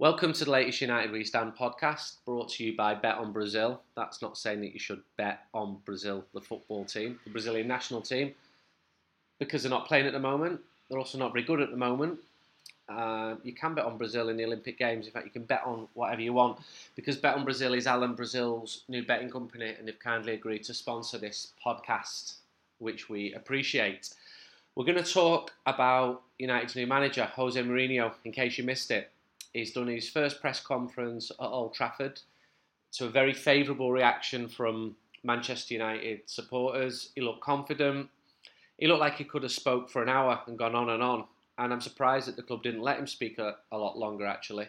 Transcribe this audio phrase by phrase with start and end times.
[0.00, 3.80] Welcome to the latest United We Stand podcast, brought to you by Bet on Brazil.
[3.96, 8.02] That's not saying that you should bet on Brazil, the football team, the Brazilian national
[8.02, 8.34] team,
[9.38, 10.60] because they're not playing at the moment.
[10.90, 12.18] They're also not very good at the moment.
[12.88, 15.06] Uh, you can bet on Brazil in the Olympic Games.
[15.06, 16.58] In fact, you can bet on whatever you want
[16.96, 20.74] because Bet on Brazil is Alan Brazil's new betting company, and they've kindly agreed to
[20.74, 22.38] sponsor this podcast,
[22.78, 24.12] which we appreciate.
[24.74, 29.12] We're going to talk about United's new manager, Jose Mourinho, in case you missed it.
[29.54, 32.20] He's done his first press conference at Old Trafford
[32.94, 37.10] to a very favourable reaction from Manchester United supporters.
[37.14, 38.10] He looked confident.
[38.78, 41.24] He looked like he could have spoke for an hour and gone on and on.
[41.56, 44.66] And I'm surprised that the club didn't let him speak a, a lot longer, actually,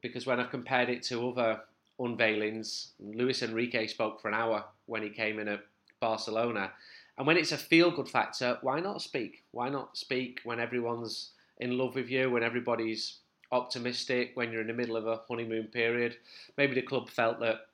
[0.00, 1.60] because when I've compared it to other
[2.00, 5.60] unveilings, Luis Enrique spoke for an hour when he came in at
[6.00, 6.72] Barcelona.
[7.18, 9.44] And when it's a feel good factor, why not speak?
[9.50, 13.18] Why not speak when everyone's in love with you, when everybody's
[13.52, 16.16] optimistic when you're in the middle of a honeymoon period.
[16.56, 17.66] Maybe the club felt that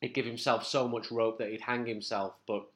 [0.00, 2.34] he'd give himself so much rope that he'd hang himself.
[2.46, 2.66] But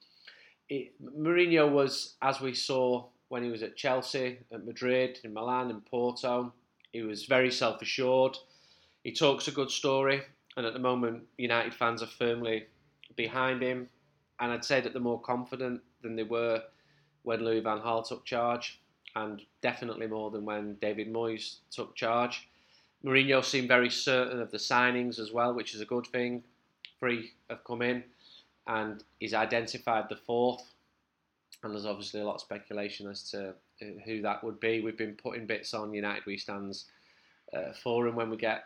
[0.69, 5.71] it, Mourinho was, as we saw when he was at Chelsea, at Madrid, in Milan,
[5.71, 6.53] in Porto,
[6.93, 8.37] he was very self assured.
[9.03, 10.23] He talks a good story,
[10.57, 12.67] and at the moment, United fans are firmly
[13.17, 13.89] behind him.
[14.41, 16.63] And I'd say that they're more confident than they were
[17.23, 18.81] when Louis Van Gaal took charge
[19.17, 22.49] and definitely more than when David Moyes took charge.
[23.05, 26.43] Mourinho seemed very certain of the signings as well, which is a good thing.
[26.99, 28.03] Three have come in,
[28.67, 30.63] and he's identified the fourth.
[31.63, 34.81] And there's obviously a lot of speculation as to uh, who that would be.
[34.81, 36.87] We've been putting bits on United We Stands
[37.55, 38.65] uh, forum when we get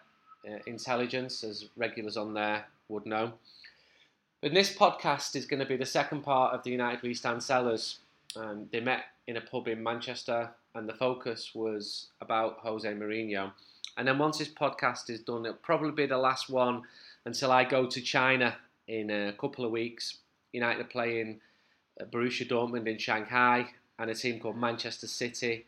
[0.49, 3.33] uh, intelligence, as regulars on there would know.
[4.41, 7.43] But this podcast is going to be the second part of the United We Stand
[7.43, 7.99] sellers.
[8.37, 13.53] Um, they met in a pub in Manchester, and the focus was about Jose Mourinho.
[13.97, 16.83] And then once this podcast is done, it'll probably be the last one
[17.25, 18.57] until I go to China
[18.87, 20.19] in a couple of weeks.
[20.53, 21.41] United are playing
[22.01, 23.69] Borussia Dortmund in Shanghai
[23.99, 25.67] and a team called Manchester City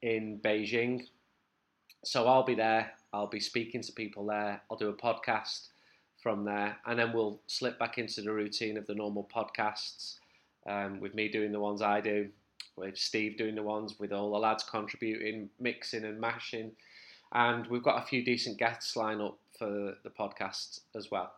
[0.00, 1.06] in Beijing.
[2.04, 2.92] So I'll be there.
[3.12, 4.62] I'll be speaking to people there.
[4.70, 5.68] I'll do a podcast
[6.22, 10.16] from there, and then we'll slip back into the routine of the normal podcasts
[10.66, 12.28] um, with me doing the ones I do
[12.76, 16.72] with Steve doing the ones, with all the lads contributing, mixing and mashing.
[17.32, 21.32] And we've got a few decent guests lined up for the podcast as well.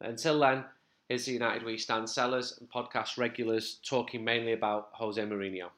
[0.00, 0.64] But until then,
[1.08, 5.68] here's the United We Stand sellers and podcast regulars talking mainly about Jose Mourinho.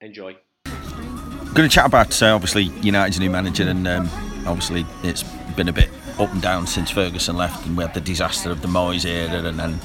[0.00, 0.36] Enjoy.
[0.66, 4.08] I'm Going to chat about uh, obviously United's new manager, and um,
[4.46, 5.22] obviously it's
[5.56, 5.88] been a bit
[6.18, 9.42] up and down since Ferguson left, and we had the disaster of the Moyes era,
[9.42, 9.80] and then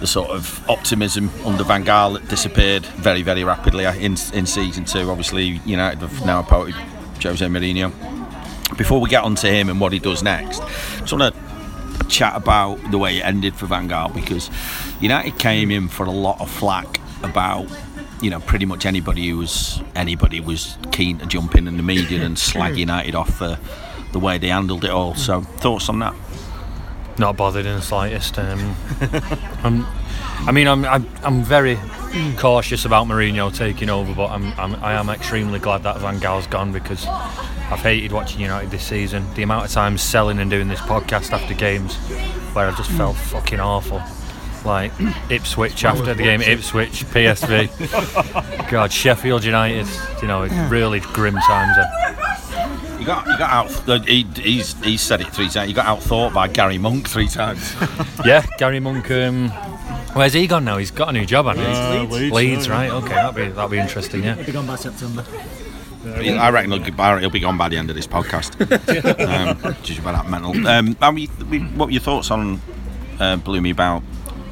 [0.00, 4.46] the sort of optimism under Van Gaal that disappeared very, very rapidly uh, in, in
[4.46, 5.10] season two.
[5.10, 6.74] Obviously, United have now appointed
[7.22, 7.92] Jose Mourinho.
[8.76, 12.06] Before we get on to him and what he does next, I just want to
[12.08, 14.50] chat about the way it ended for Van Gaal because
[15.00, 17.66] United came in for a lot of flack about
[18.20, 21.82] you know pretty much anybody who was anybody was keen to jump in in the
[21.82, 23.58] media and slag United off for
[24.12, 25.14] the way they handled it all.
[25.14, 26.14] So thoughts on that?
[27.18, 28.38] Not bothered in the slightest.
[28.38, 28.76] Um,
[29.62, 29.86] I'm,
[30.46, 31.78] I mean, I'm, I'm, I'm very
[32.36, 36.46] cautious about Mourinho taking over, but I'm, I'm I am extremely glad that Van Gaal's
[36.46, 39.26] gone because I've hated watching United this season.
[39.34, 41.96] The amount of times selling and doing this podcast after games
[42.54, 44.02] where I just felt fucking awful.
[44.64, 44.92] Like
[45.30, 49.86] Ipswich after the game, Ipswich, PSV, God, Sheffield United.
[50.20, 51.76] You know, really grim times.
[51.76, 52.65] There.
[52.98, 54.06] You got you got out.
[54.06, 55.68] He, he's he's said it three times.
[55.68, 57.74] You got out thought by Gary Monk three times.
[58.24, 59.10] yeah, Gary Monk.
[59.10, 59.50] Um,
[60.14, 60.78] where's he gone now?
[60.78, 61.72] He's got a new job, hasn't he?
[61.72, 62.90] Uh, Leeds, Leeds, right?
[62.90, 64.24] Okay, that'll be that'll be interesting.
[64.24, 64.34] Yeah.
[64.36, 65.24] He'll be gone by September.
[66.06, 68.60] I reckon he'll, he'll be gone by the end of this podcast.
[69.28, 70.66] um, just about that mental.
[70.66, 71.28] Um, I mean,
[71.76, 72.60] what were your thoughts on
[73.18, 74.02] uh, Bloomy about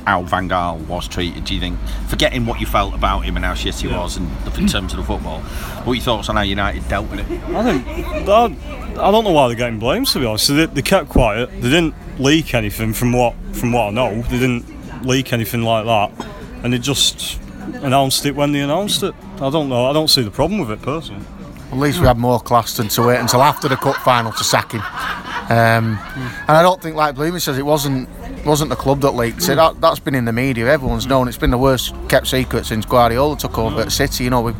[0.04, 1.44] how Van Gaal was treated?
[1.44, 1.78] Do you think,
[2.09, 4.98] forgetting what you felt about him and how shit he was, and in terms of
[4.98, 7.42] the football, what are your thoughts on how United dealt with it?
[7.54, 10.06] I think I, I don't know why they're getting blamed.
[10.09, 11.50] To be honest, they, they kept quiet.
[11.61, 14.23] They didn't leak anything from what from what I know.
[14.23, 16.26] They didn't leak anything like that,
[16.62, 17.40] and they just
[17.82, 19.14] announced it when they announced it.
[19.37, 19.87] I don't know.
[19.87, 21.25] I don't see the problem with it personally.
[21.73, 24.44] At least we had more class than to wait until after the cup final to
[24.44, 24.81] sack him.
[24.81, 25.99] Um,
[26.46, 28.08] and I don't think, like Bloomy says, it wasn't
[28.44, 29.56] wasn't the club that leaked it.
[29.56, 30.67] That, that's been in the media.
[30.67, 31.29] Everyone's known.
[31.29, 34.25] It's been the worst kept secret since Guardiola took over at City.
[34.25, 34.55] You know, we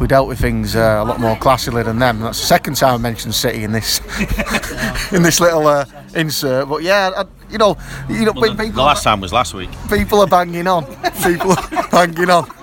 [0.00, 2.20] we dealt with things uh, a lot more classily than them.
[2.20, 4.00] That's the second time I mentioned City in this
[5.12, 5.84] in this little uh,
[6.14, 6.68] insert.
[6.68, 7.76] But yeah, I, you know,
[8.08, 9.70] you know, well, the, the, last time was last week.
[9.88, 10.86] People are banging on.
[11.22, 12.50] People are banging on.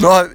[0.00, 0.32] No,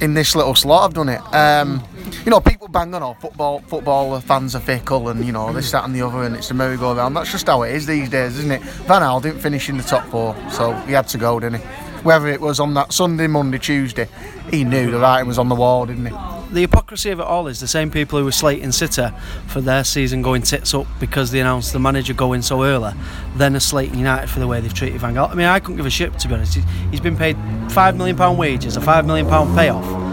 [0.00, 1.20] in this little slot, I've done it.
[1.32, 1.82] Um,
[2.24, 5.70] you know, people bang on, oh, football, football fans are fickle, and you know this,
[5.72, 7.16] that, and the other, and it's the merry-go-round.
[7.16, 8.62] That's just how it is these days, isn't it?
[8.62, 11.66] Van Gaal didn't finish in the top four, so he had to go, didn't he?
[12.02, 14.08] Whether it was on that Sunday, Monday, Tuesday,
[14.50, 16.12] he knew the writing was on the wall, didn't he?
[16.52, 19.06] the hypocrisy of it all is the same people who were slating City
[19.46, 22.92] for their season going tits up because they announced the manager going so early,
[23.36, 25.30] then are slating United for the way they've treated Van Gaal.
[25.30, 26.58] I mean, I couldn't give a shit to be honest.
[26.90, 27.36] He's been paid
[27.70, 30.09] five million pound wages, a five million pound payoff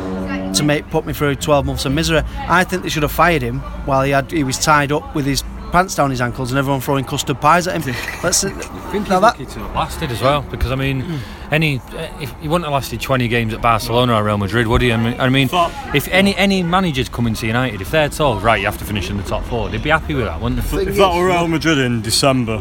[0.53, 2.21] to make put me through 12 months of misery.
[2.37, 5.25] I think they should have fired him while he had he was tied up with
[5.25, 7.95] his pants down his ankles and everyone throwing custard pies at him.
[8.23, 8.49] Let's I
[8.91, 11.53] think he's lucky to have lasted as well because I mean, hmm.
[11.53, 14.81] any eh, if he wouldn't have lasted 20 games at Barcelona or Real Madrid, would
[14.81, 14.91] he?
[14.91, 15.49] I mean, I mean,
[15.93, 19.09] if any any managers coming to United, if they're told right, you have to finish
[19.09, 20.81] in the top four, they'd be happy with that, wouldn't they?
[20.83, 22.59] If that were Real Madrid in December,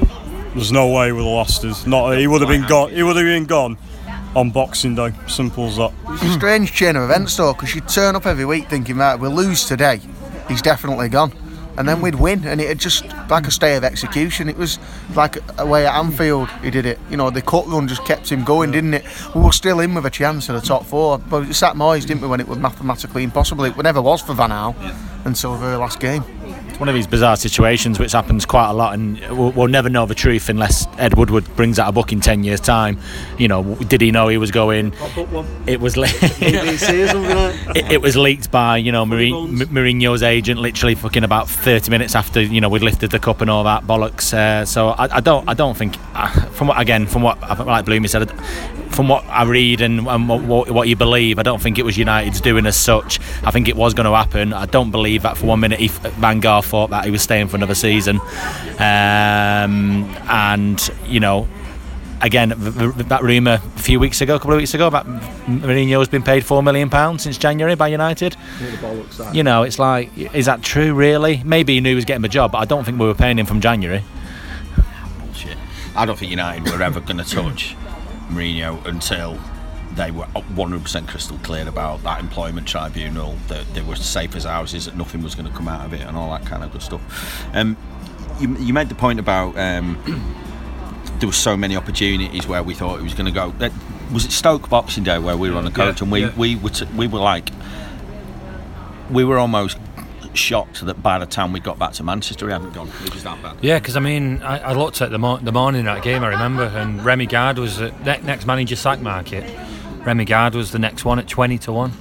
[0.54, 1.74] there's no way he would have lasted.
[1.86, 2.90] Not he would have been gone.
[2.90, 3.78] He would have been gone
[4.36, 5.12] on Boxing Day.
[5.26, 5.92] Simple as that.
[6.10, 9.16] It's a strange chain of events though, because you turn up every week thinking, right,
[9.16, 10.00] we'll lose today.
[10.46, 11.32] He's definitely gone.
[11.78, 14.48] And then we'd win, and it had just like a stay of execution.
[14.48, 14.78] It was
[15.14, 16.98] like away at Anfield, he did it.
[17.10, 19.04] You know, the cut run just kept him going, didn't it?
[19.34, 22.06] We were still in with a chance of the top four, but it sat Moyes,
[22.06, 23.64] didn't we, when it was mathematically impossible?
[23.64, 24.74] It never was for Van Gaal
[25.26, 26.24] until the very last game.
[26.78, 30.04] One of these bizarre situations which happens quite a lot, and we'll, we'll never know
[30.04, 32.98] the truth unless Ed Woodward brings out a book in ten years' time.
[33.38, 34.92] You know, did he know he was going?
[35.66, 36.06] It was le-
[37.74, 42.14] it, it was leaked by you know Mourinho, Mourinho's agent, literally fucking about thirty minutes
[42.14, 44.34] after you know we'd lifted the cup and all that bollocks.
[44.34, 47.86] Uh, so I, I don't I don't think uh, from what again from what like
[47.86, 48.30] Bloomy said.
[48.96, 51.98] From what I read and, and what, what you believe, I don't think it was
[51.98, 53.20] United's doing as such.
[53.44, 54.54] I think it was going to happen.
[54.54, 57.48] I don't believe that for one minute he, Van Gaal thought that he was staying
[57.48, 58.22] for another season.
[58.78, 61.46] Um, and, you know,
[62.22, 65.04] again, that rumour a few weeks ago, a couple of weeks ago, about
[65.44, 68.34] Mourinho has been paid £4 million since January by United.
[69.34, 71.42] You know, it's like, is that true, really?
[71.44, 73.38] Maybe he knew he was getting the job, but I don't think we were paying
[73.38, 74.02] him from January.
[75.94, 77.76] I don't think United were ever going to touch
[78.28, 79.38] Mourinho until
[79.94, 84.84] they were 100% crystal clear about that employment tribunal, that they were safe as houses,
[84.84, 86.82] that nothing was going to come out of it, and all that kind of good
[86.82, 87.00] stuff.
[87.54, 87.76] Um,
[88.38, 89.96] you, you made the point about um,
[91.18, 93.54] there were so many opportunities where we thought it was going to go.
[94.12, 96.32] Was it Stoke Boxing Day where we were on the coach Yeah, and we, yeah.
[96.36, 97.50] we were t- we were like
[99.10, 99.78] we were almost
[100.36, 102.88] shocked that by the time we got back to Manchester, we hadn't gone.
[103.04, 103.56] It was that bad.
[103.62, 106.22] Yeah, because I mean, I, I looked at the, mo- the morning of that game.
[106.22, 109.44] I remember, and Remi Garde was the ne- next manager sack market.
[110.04, 111.92] Remi Garde was the next one at twenty to one.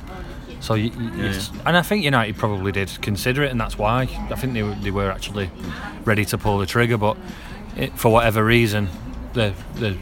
[0.59, 4.03] So, you, you, it's- and I think United probably did consider it, and that's why
[4.03, 5.49] I think they were, they were actually
[6.05, 6.97] ready to pull the trigger.
[6.97, 7.17] But
[7.77, 8.89] it, for whatever reason,
[9.33, 9.97] the the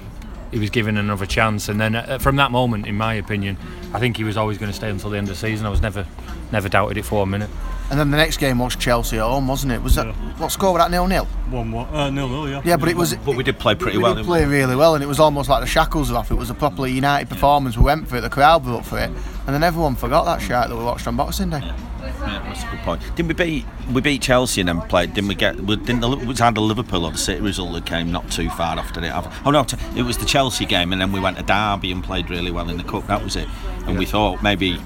[0.54, 3.58] he was given another chance, and then uh, from that moment, in my opinion,
[3.94, 5.66] I think he was always going to stay until the end of the season.
[5.66, 6.06] I was never
[6.52, 7.50] never doubted it for a minute.
[7.90, 9.82] And then the next game was Chelsea at home, wasn't it?
[9.82, 10.08] Was that
[10.38, 11.26] what score was that nil nil?
[11.50, 11.88] One one.
[11.94, 12.50] Uh, nil nil.
[12.50, 12.62] Yeah.
[12.64, 13.16] Yeah, but it was.
[13.16, 14.14] But we did play pretty we well.
[14.14, 16.32] did didn't play really well, and it was almost like the shackles were off.
[16.32, 17.78] It was a properly United performance.
[17.78, 18.22] We went for it.
[18.22, 19.12] The crowd were up for it,
[19.46, 21.60] and then everyone forgot that shit that we watched on Boxing Day.
[21.64, 23.02] Yeah, that's a good point.
[23.16, 25.14] Didn't we beat we beat Chelsea and then played?
[25.14, 25.56] Didn't we get?
[25.60, 28.78] we- Didn't the, was either Liverpool or the City result that came not too far
[28.80, 29.12] after it?
[29.46, 32.30] Oh no, it was the Chelsea game, and then we went to Derby and played
[32.30, 33.08] really well in the cup.
[33.08, 33.48] That was it.
[33.86, 34.80] And we thought maybe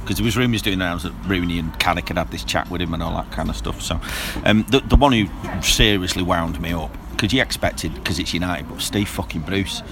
[0.00, 2.80] because there was rumours doing around that Rooney and Carrick had had this chat with
[2.80, 3.82] him and all that kind of stuff.
[3.82, 4.00] So
[4.44, 5.26] um, the the one who
[5.62, 9.82] seriously wound me up because you expected because it's United, but Steve fucking Bruce,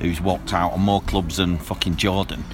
[0.00, 2.44] who's walked out on more clubs than fucking Jordan.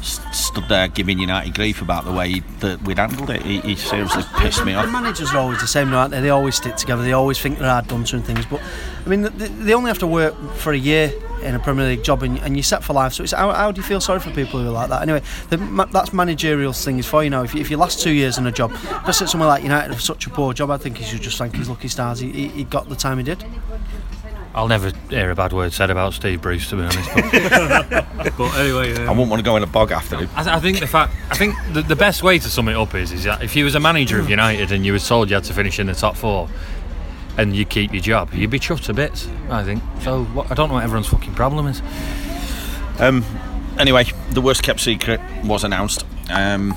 [0.00, 3.42] Stood there giving United grief about the way that we'd handled it.
[3.42, 4.86] He, he seriously pissed me off.
[4.86, 6.20] The managers are always the same, aren't they?
[6.20, 7.02] They always stick together.
[7.02, 8.46] They always think they're hard done to and things.
[8.46, 8.62] But
[9.04, 11.12] I mean, they, they only have to work for a year
[11.42, 13.12] in a Premier League job, and, and you're set for life.
[13.12, 15.02] So it's how, how do you feel sorry for people who are like that?
[15.02, 17.42] Anyway, the, that's managerial thing is for you know.
[17.42, 18.72] If you, if you last two years in a job,
[19.06, 21.38] just at somewhere like United for such a poor job, I think he should just
[21.38, 22.20] thank his lucky stars.
[22.20, 23.44] He, he, he got the time he did.
[24.54, 27.10] I'll never hear a bad word said about Steve Bruce, to be honest.
[27.14, 30.28] But, but anyway, I um, wouldn't want to go in a bog after him.
[30.34, 32.76] I, th- I think the fact, I think the, the best way to sum it
[32.76, 35.28] up is, is that if you was a manager of United and you were told
[35.28, 36.48] you had to finish in the top four,
[37.36, 39.28] and you keep your job, you'd be chuffed to bits.
[39.48, 39.82] I think.
[40.00, 41.80] So what, I don't know what everyone's fucking problem is.
[42.98, 43.24] Um,
[43.78, 46.04] anyway, the worst kept secret was announced.
[46.30, 46.76] Um,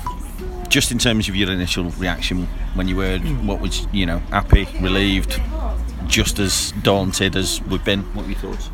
[0.68, 4.66] just in terms of your initial reaction when you heard what was, you know, happy,
[4.80, 5.38] relieved,
[6.08, 8.02] just as daunted as we've been.
[8.14, 8.70] What were your thoughts?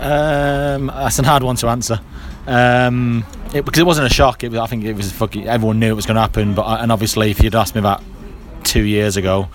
[0.00, 2.00] Um, that's a hard one to answer.
[2.46, 4.44] Um, it, because it wasn't a shock.
[4.44, 5.46] It was, I think it was fucking.
[5.46, 6.54] Everyone knew it was going to happen.
[6.54, 8.02] But and obviously, if you'd asked me that
[8.64, 9.48] two years ago,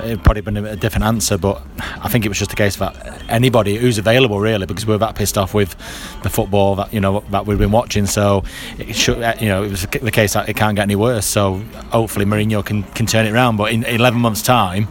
[0.00, 1.38] it'd probably been a, a different answer.
[1.38, 2.96] But I think it was just a case of
[3.28, 5.76] anybody who's available, really, because we were that pissed off with
[6.22, 8.06] the football that you know that we've been watching.
[8.06, 8.44] So
[8.78, 11.26] it should, uh, you know, it was the case that it can't get any worse.
[11.26, 11.56] So
[11.90, 13.56] hopefully Mourinho can can turn it around.
[13.56, 14.88] But in 11 months' time,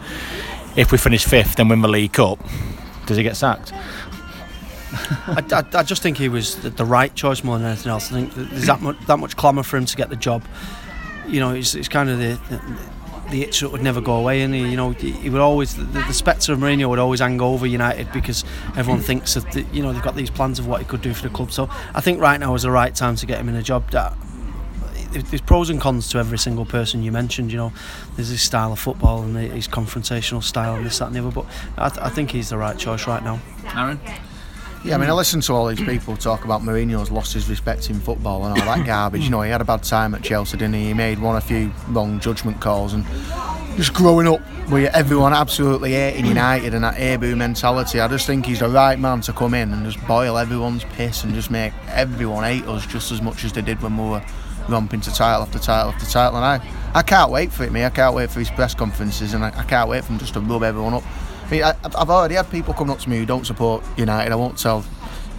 [0.75, 2.39] if we finish fifth and win the League Cup,
[3.05, 3.73] does he get sacked?
[5.27, 8.11] I, I, I, just think he was the, the, right choice more than anything else.
[8.11, 10.43] I think there's that much, that much clamour for him to get the job.
[11.27, 12.61] You know, it's, it's kind of the, the
[13.31, 15.83] the itch that would never go away, and he, you know, he would always the,
[15.83, 18.43] the spectre of Mourinho would always hang over United because
[18.77, 19.05] everyone hmm.
[19.05, 21.23] thinks that the, you know they've got these plans of what he could do for
[21.23, 21.51] the club.
[21.51, 23.89] So I think right now is the right time to get him in a job.
[23.91, 24.13] That
[25.13, 27.51] there's pros and cons to every single person you mentioned.
[27.51, 27.73] You know,
[28.15, 31.31] there's his style of football and his confrontational style and this, that, and the other.
[31.31, 31.45] But
[31.77, 33.39] I, th- I think he's the right choice right now.
[33.75, 33.99] Aaron.
[34.83, 37.89] Yeah, I mean, I listen to all these people talk about Mourinho's lost his respect
[37.89, 39.23] in football and all that garbage.
[39.23, 40.87] You know, he had a bad time at Chelsea, didn't he?
[40.87, 43.05] He made one or few wrong judgment calls, and
[43.77, 48.45] just growing up with everyone absolutely hating United and that ABU mentality, I just think
[48.45, 51.71] he's the right man to come in and just boil everyone's piss and just make
[51.87, 54.23] everyone hate us just as much as they did when we were
[54.69, 56.37] romping to title after title after title.
[56.37, 57.83] And I, I can't wait for it, me.
[57.83, 60.33] I can't wait for his press conferences, and I, I can't wait for him just
[60.33, 61.03] to rub everyone up.
[61.45, 64.31] I mean, I, I've already had people coming up to me who don't support United.
[64.31, 64.85] I won't tell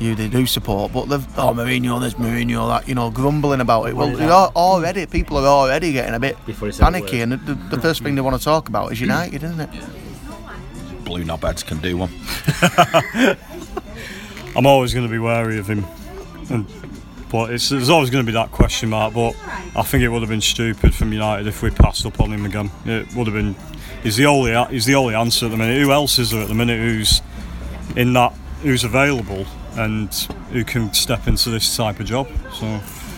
[0.01, 3.89] you they do support, but they've oh Mourinho, there's Mourinho, that you know, grumbling about
[3.89, 3.97] it.
[3.97, 6.37] Well, already people are already getting a bit
[6.79, 9.71] panicky, and the, the, first thing they want to talk about is United, isn't it?
[11.05, 12.11] Blue knobheads can do one.
[14.57, 15.85] I'm always going to be wary of him,
[16.51, 16.67] and
[17.35, 19.13] but it's, there's always going to be that question mark.
[19.13, 19.35] But
[19.75, 22.47] I think it would have been stupid from United if we passed up on him
[22.47, 22.71] again.
[22.87, 23.57] It would have been
[24.05, 25.83] He's the only he's the only answer at the minute.
[25.83, 27.23] Who else is there at the minute who's
[27.97, 30.13] in that who's available and
[30.53, 32.29] who can step into this type of job?
[32.53, 32.67] So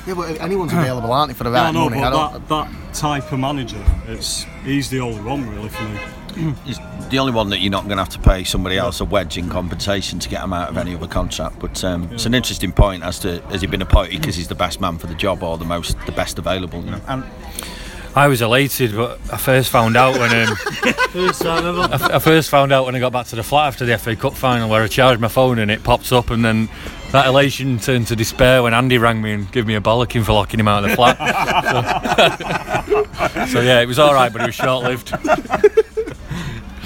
[0.07, 2.01] yeah, but anyone's available, aren't they, for the right no, money?
[2.01, 5.99] But that, that type of manager, it's he's the only one really for me.
[6.65, 6.79] He's
[7.09, 9.39] the only one that you're not going to have to pay somebody else a wedge
[9.39, 11.59] in compensation to get him out of any other contract.
[11.59, 12.15] But um, yeah.
[12.15, 14.99] it's an interesting point as to has he been appointed because he's the best man
[14.99, 16.85] for the job or the most the best available.
[16.85, 17.01] You know?
[17.09, 17.25] And
[18.15, 20.57] I was elated, but I first found out when um,
[21.15, 24.17] I, I first found out when I got back to the flat after the FA
[24.17, 26.71] Cup final, where I charged my phone and it pops up, and then
[27.13, 30.33] that elation turned to despair when Andy rang me and gave me a bollocking for
[30.33, 32.87] locking him out of the flat.
[32.87, 35.13] so, so yeah, it was all right, but it was short-lived.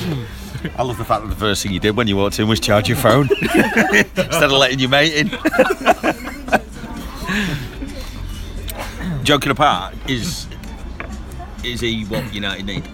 [0.76, 2.60] I love the fact that the first thing you did when you walked in was
[2.60, 5.28] charge your phone instead of letting your mate in.
[9.24, 10.46] Joking apart, is
[11.64, 12.88] is he what United need?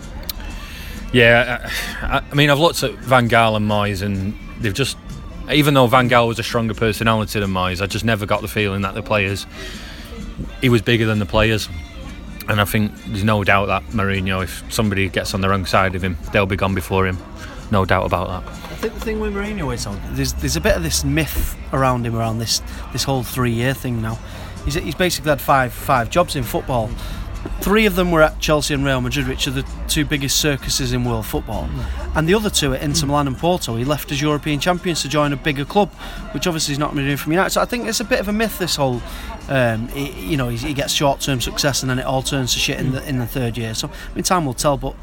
[1.12, 1.70] Yeah,
[2.02, 4.96] I, I mean, I've looked at Van Gaal and Moyes, and they've just,
[5.50, 8.48] even though Van Gaal was a stronger personality than Moyes, I just never got the
[8.48, 9.46] feeling that the players,
[10.60, 11.68] he was bigger than the players.
[12.48, 15.94] And I think there's no doubt that Mourinho, if somebody gets on the wrong side
[15.94, 17.18] of him, they'll be gone before him.
[17.70, 18.52] No doubt about that.
[18.52, 19.86] I think the thing with Mourinho is
[20.16, 22.62] there's there's a bit of this myth around him around this
[22.92, 24.18] this whole three year thing now.
[24.64, 26.90] He's, he's basically had five five jobs in football.
[27.60, 30.92] Three of them were at Chelsea and Real Madrid, which are the two biggest circuses
[30.92, 31.68] in world football.
[31.68, 32.16] Mm.
[32.16, 33.76] And the other two at Inter Milan and Porto.
[33.76, 35.90] He left as European champions to join a bigger club,
[36.32, 37.50] which obviously he's not going to do from United.
[37.50, 38.58] So I think it's a bit of a myth.
[38.58, 39.02] This whole,
[39.48, 42.92] um, you know, he, gets short-term success and then it all turns to shit in
[42.92, 43.74] the in the third year.
[43.74, 44.76] So I mean, time will tell.
[44.76, 44.94] But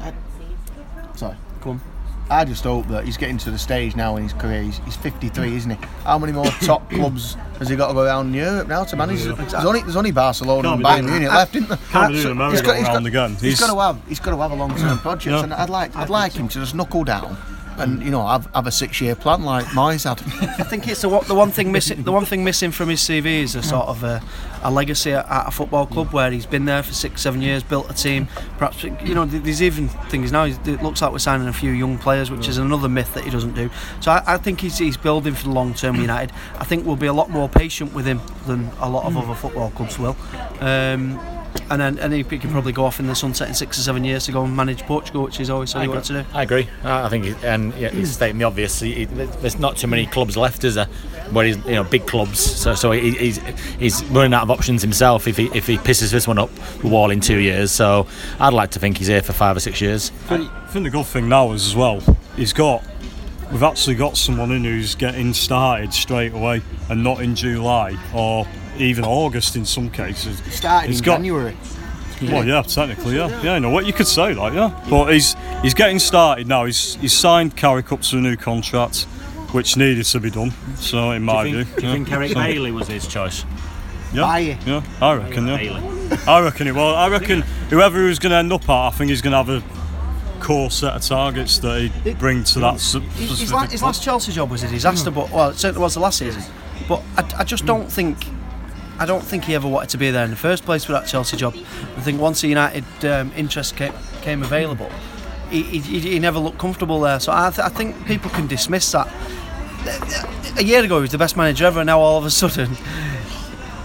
[1.16, 1.93] sorry, come on.
[2.30, 4.62] I just hope that he's getting to the stage now in his career.
[4.62, 5.86] He's, he's 53, isn't he?
[6.04, 9.24] How many more top clubs has he got to go around Europe now to manage?
[9.24, 9.32] Yeah.
[9.32, 11.78] There's only there's only Barcelona and Bayern Munich left, isn't there?
[11.90, 13.30] Can't be doing he's got, he's got, again.
[13.32, 15.42] He's, he's got to have he's got to have a long term project, yeah.
[15.42, 17.36] and I'd like I'd like him to just knuckle down
[17.78, 20.20] and you know have, have a six year plan like Moyes had.
[20.60, 22.02] I think it's the, the one thing missing.
[22.02, 24.22] The one thing missing from his CV is a sort of a,
[24.62, 27.62] a legacy at, at, a football club where he's been there for six, seven years,
[27.62, 28.28] built a team.
[28.58, 30.44] Perhaps you know there's even things now.
[30.44, 33.30] It looks like we're signing a few young players, which is another myth that he
[33.30, 33.70] doesn't do.
[34.00, 35.94] So I, I think he's, he's building for the long term.
[35.94, 36.34] United.
[36.58, 39.34] I think we'll be a lot more patient with him than a lot of other
[39.34, 40.16] football clubs will.
[40.60, 41.18] Um,
[41.70, 44.04] and then and he can probably go off in the sunset in six or seven
[44.04, 46.28] years to go and manage Portugal, which is always said he wanted to do.
[46.32, 46.68] I agree.
[46.82, 48.80] I think, he, and yeah, he's stating the obvious.
[48.80, 50.86] He, there's not too many clubs left, is there?
[51.30, 52.38] Where he's, you know, big clubs.
[52.38, 53.38] So, so he, he's
[53.78, 55.26] he's running out of options himself.
[55.26, 57.72] If he if he pisses this one up, the wall in two years.
[57.72, 58.06] So,
[58.38, 60.10] I'd like to think he's here for five or six years.
[60.26, 62.00] I think, I think the good thing now is as well,
[62.36, 62.84] he's got
[63.50, 68.46] we've actually got someone in who's getting started straight away and not in July or
[68.78, 70.38] even August in some cases.
[70.54, 71.56] Started he's in got, January.
[72.22, 73.54] Well, yeah, technically, yeah, yeah.
[73.54, 74.70] You know what you could say, like, yeah.
[74.88, 76.64] But he's he's getting started now.
[76.64, 79.02] He's he's signed Carrick up to a new contract,
[79.52, 80.52] which needed to be done.
[80.76, 83.44] So in my view, do you think Eric so, Bailly was his choice?
[84.12, 86.16] Yeah, yeah, I reckon, yeah.
[86.28, 86.74] I reckon it.
[86.74, 89.32] Well, I reckon whoever he was going to end up at, I think he's going
[89.32, 89.62] to have a
[90.40, 92.92] core set of targets that he'd bring to that His,
[93.40, 96.18] his, his last Chelsea job was a disaster, but well, it certainly was the last
[96.18, 96.44] season.
[96.86, 98.18] But I, I just don't think,
[98.98, 101.06] I don't think he ever wanted to be there in the first place for that
[101.06, 101.54] Chelsea job.
[101.96, 104.90] I think once the United um, interest came, came available,
[105.50, 107.18] he, he, he never looked comfortable there.
[107.20, 109.08] So I, th- I think people can dismiss that.
[110.58, 112.70] A year ago, he was the best manager ever, and now all of a sudden,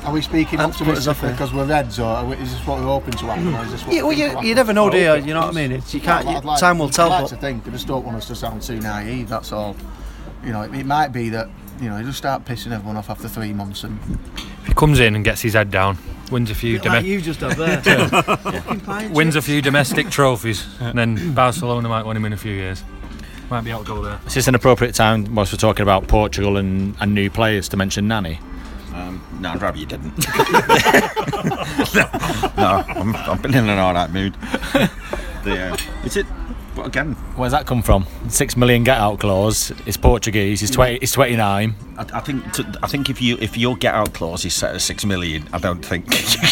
[0.05, 2.79] Are we speaking That's put us off optimistically because we're Reds, or is this what
[2.79, 3.53] we're hoping to happen?
[3.53, 5.15] Or is this what you, well, you, you never know, do you?
[5.15, 5.71] You know what I mean?
[5.73, 6.25] It's, you can't.
[6.27, 7.11] I'd like- time will tell.
[7.11, 7.67] I'd like But to think.
[7.67, 9.27] I just don't want us to sound too naive.
[9.27, 9.75] That's all.
[10.43, 11.49] You know, it, it might be that
[11.81, 14.00] you know you just start pissing everyone off after three months, and
[14.62, 15.98] If he comes in and gets his head down,
[16.31, 17.81] wins a few, like you just have there.
[17.81, 22.38] Fucking pie wins a few domestic trophies, and then Barcelona might want him in a
[22.38, 22.83] few years.
[23.50, 24.19] Might be able to go there.
[24.27, 27.77] Is this an appropriate time whilst we're talking about Portugal and, and new players to
[27.77, 28.39] mention Nani?
[28.93, 30.15] Um, no, I'd rather you didn't.
[31.95, 34.33] no, I'm, I've been in an alright mood.
[35.43, 36.25] the, uh, is it?
[36.79, 38.05] But again, Where's that come from?
[38.29, 39.71] Six million get out clause.
[39.86, 40.62] It's Portuguese.
[40.62, 40.98] He's twenty.
[41.00, 41.75] He's twenty nine.
[41.98, 44.74] I, I think to, I think if you if your get out clause is set
[44.75, 46.05] at six million, I don't think.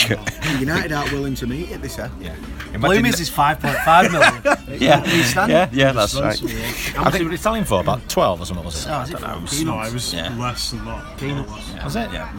[0.59, 1.81] United aren't willing to meet it.
[1.81, 2.11] They said.
[2.19, 2.35] yeah.
[2.73, 4.81] Bloomies is 5.5 million.
[4.81, 6.37] yeah, He's yeah, yeah, that's right.
[6.93, 7.79] How much did he sell him for?
[7.79, 8.89] About twelve or something was it?
[8.91, 9.27] Oh, is it know.
[9.35, 9.61] peanuts?
[9.63, 10.35] No, it was Yeah.
[10.37, 11.83] less than that.
[11.85, 12.11] Was it?
[12.11, 12.29] Yeah.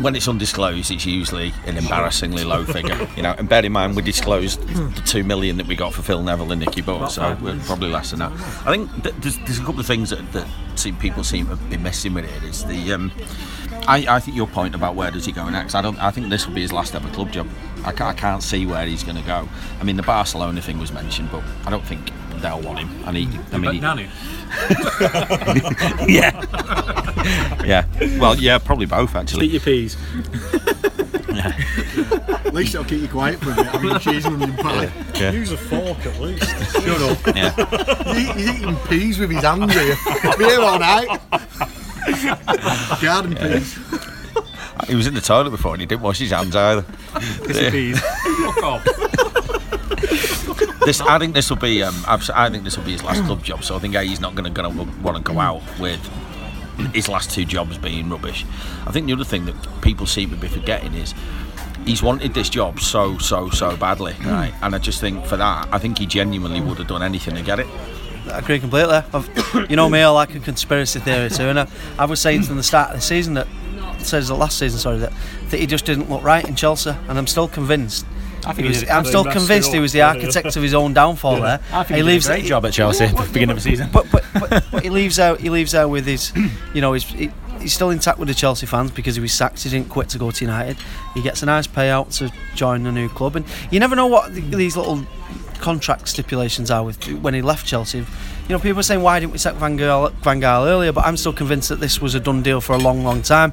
[0.00, 3.34] When it's undisclosed, it's usually an embarrassingly low figure, you know.
[3.38, 6.52] And bear in mind, we disclosed the two million that we got for Phil Neville
[6.52, 8.32] and Nicky Butt, so we're probably less than that.
[8.66, 11.56] I think th- there's, there's a couple of things that, that seem, people seem to
[11.56, 12.42] be messing with it.
[12.42, 13.10] Is the um,
[13.88, 15.74] I, I think your point about where does he go next?
[15.74, 15.98] I don't.
[16.02, 17.48] I think this will be his last ever club job.
[17.84, 19.48] I can't, I can't see where he's going to go.
[19.80, 22.90] I mean, the Barcelona thing was mentioned, but I don't think they'll want him.
[23.06, 24.08] And he, I mean, he, Nani.
[26.06, 26.32] yeah,
[27.64, 27.84] yeah.
[28.18, 29.46] Well, yeah, probably both actually.
[29.46, 29.96] Eat your peas.
[31.36, 33.74] At least it'll keep you quiet for a bit.
[33.74, 34.90] I mean, cheese and onion pie.
[35.14, 35.32] Yeah.
[35.32, 36.44] Use a fork at least.
[36.72, 37.36] Shut up.
[37.36, 38.14] Yeah.
[38.14, 39.96] He's, he's eating peas with his hands here.
[40.38, 41.20] Be here all night.
[43.02, 43.78] Garden peas.
[44.86, 46.84] He was in the toilet before and he didn't wash his hands either.
[47.70, 48.00] peas.
[50.86, 51.82] This, I think this will be.
[51.82, 53.64] Um, I think this will be his last club job.
[53.64, 54.70] So I think A, he's not going to
[55.02, 56.00] want to go out with
[56.94, 58.46] his last two jobs being rubbish.
[58.86, 61.12] I think the other thing that people seem to be forgetting is
[61.84, 64.52] he's wanted this job so so so badly, right?
[64.62, 67.42] And I just think for that, I think he genuinely would have done anything to
[67.42, 67.66] get it.
[68.28, 68.94] I agree completely.
[69.12, 71.68] I've, you know me, I like a conspiracy theory too, and I,
[71.98, 73.48] I was saying from the start of the season that
[73.98, 75.12] says the last season, sorry, that,
[75.50, 78.06] that he just didn't look right in Chelsea, and I'm still convinced.
[78.46, 81.60] I He was, I'm still convinced he was the architect of his own downfall there.
[81.72, 83.90] I think he, leaves a great job at Chelsea at the beginning of the season.
[83.92, 85.40] but, but, but, but he leaves out.
[85.40, 86.32] He leaves out with his,
[86.72, 87.30] you know, he's, he,
[87.60, 89.62] he's still intact with the Chelsea fans because he was sacked.
[89.62, 90.76] He didn't quit to go to United.
[91.14, 94.32] He gets a nice payout to join the new club, and you never know what
[94.32, 95.04] these little
[95.60, 97.98] contract stipulations are with when he left Chelsea.
[97.98, 100.92] You know, people are saying why didn't we sack Van Gaal, Van Gaal earlier?
[100.92, 103.52] But I'm still convinced that this was a done deal for a long, long time,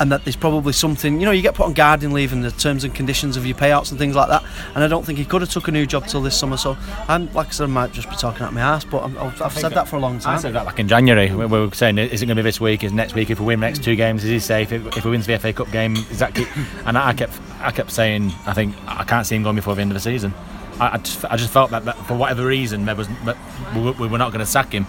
[0.00, 1.20] and that there's probably something.
[1.20, 3.56] You know, you get put on garden leave and the terms and conditions of your
[3.56, 4.42] payouts and things like that.
[4.74, 6.56] And I don't think he could have took a new job till this summer.
[6.56, 6.76] So
[7.06, 9.52] I'm like I said, I might just be talking out my ass, but I've, I've
[9.52, 10.36] said that for a long time.
[10.36, 11.30] I said that back in January.
[11.30, 12.82] We we were saying, is it going to be this week?
[12.82, 13.30] Is next week?
[13.30, 14.72] If we win the next two games, is he safe?
[14.72, 16.34] If, if we win the FA Cup game, is that?
[16.34, 16.48] Keep,
[16.86, 19.82] and I kept, I kept saying, I think I can't see him going before the
[19.82, 20.34] end of the season.
[20.80, 23.36] I, I, just, I just felt that, that for whatever reason, there was, that
[23.74, 24.86] we, were- we were not going to sack him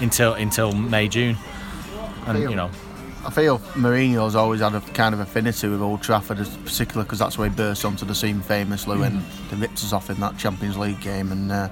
[0.00, 1.36] until until May June,
[2.26, 2.70] and you know.
[3.26, 7.18] I feel Mourinho's always had a kind of affinity with Old Trafford, as- particularly because
[7.18, 10.38] that's where he burst onto the scene famously when they ripped us off in that
[10.38, 11.32] Champions League game.
[11.32, 11.68] And uh,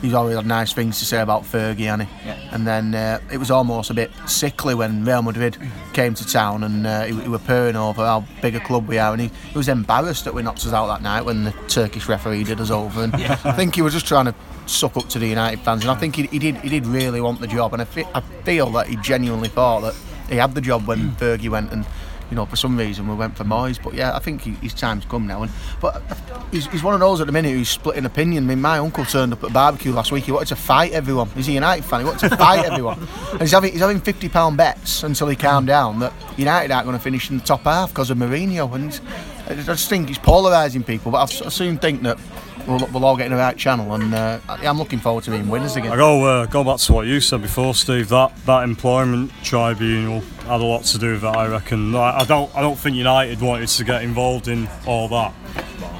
[0.00, 2.30] he's always had nice things to say about Fergie, hasn't he?
[2.52, 5.58] And then uh, it was almost a bit sickly when Real Madrid
[5.92, 8.98] came to town and uh, he, he were purring over how big a club we
[8.98, 9.12] are.
[9.12, 12.08] And he, he was embarrassed that we knocked us out that night when the Turkish
[12.08, 13.04] referee did us over.
[13.04, 14.34] And I think he was just trying to
[14.66, 15.82] suck up to the United fans.
[15.82, 17.74] And I think he, he did he did really want the job.
[17.74, 19.94] And I, fe- I feel that he genuinely thought that
[20.28, 21.84] he had the job when Fergie went and
[22.30, 24.74] you know for some reason we went for Moyes but yeah I think he, his
[24.74, 25.42] time's come now.
[25.42, 26.02] And but
[26.50, 28.44] he's, he's one of those at the minute who's splitting opinion.
[28.44, 31.28] I mean my uncle turned up at barbecue last week he wanted to fight everyone.
[31.30, 33.06] He's a United fan he wanted to fight everyone.
[33.32, 36.86] And he's having he's having 50 pound bets until he calmed down that United aren't
[36.86, 38.74] going to finish in the top half because of Mourinho.
[38.74, 39.00] And
[39.48, 42.18] I just think he's polarising people but I, I soon think that
[42.66, 45.48] we'll, we'll all get in the right channel and uh, I'm looking forward to being
[45.48, 48.08] winners again I go uh, go back to what you said before, Steve.
[48.08, 51.36] That that employment tribunal had a lot to do with that.
[51.36, 51.92] I reckon.
[51.92, 55.32] Like, I don't I don't think United wanted to get involved in all that.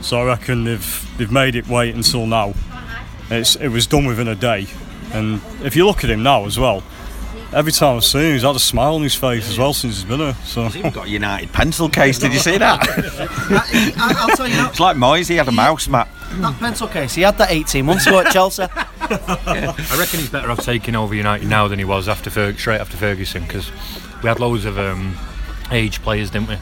[0.00, 2.54] So I reckon they've they've made it wait until now.
[3.30, 4.66] It's it was done within a day,
[5.12, 6.82] and if you look at him now as well,
[7.54, 9.96] every time I've seen him, he's had a smile on his face as well since
[9.96, 10.34] he's been here.
[10.44, 12.18] So He's even got a United pencil case.
[12.18, 12.80] Did you see that?
[13.96, 15.28] I, I'll tell you now, it's like Moyes.
[15.28, 16.08] He had a mouse mat.
[16.36, 18.62] that pencil case, he had that 18 months ago at Chelsea.
[18.68, 22.80] I reckon he's better off taking over United now than he was after Ferg- straight
[22.80, 23.70] after Ferguson because
[24.22, 25.16] we had loads of um,
[25.70, 26.56] age players, didn't we?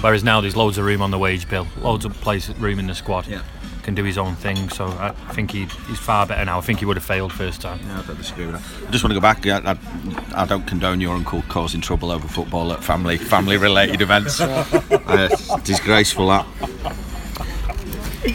[0.00, 2.86] Whereas now there's loads of room on the wage bill, loads of place room in
[2.86, 3.26] the squad.
[3.26, 3.42] Yeah.
[3.86, 6.58] Can do his own thing, so I think he, he's far better now.
[6.58, 7.78] I think he would have failed first time.
[7.86, 8.88] Yeah, I don't disagree with that.
[8.88, 9.46] I just want to go back.
[9.46, 14.02] I, I, I don't condone your uncle causing trouble over football at family family related
[14.02, 14.40] events.
[14.40, 16.46] uh, it's disgraceful that.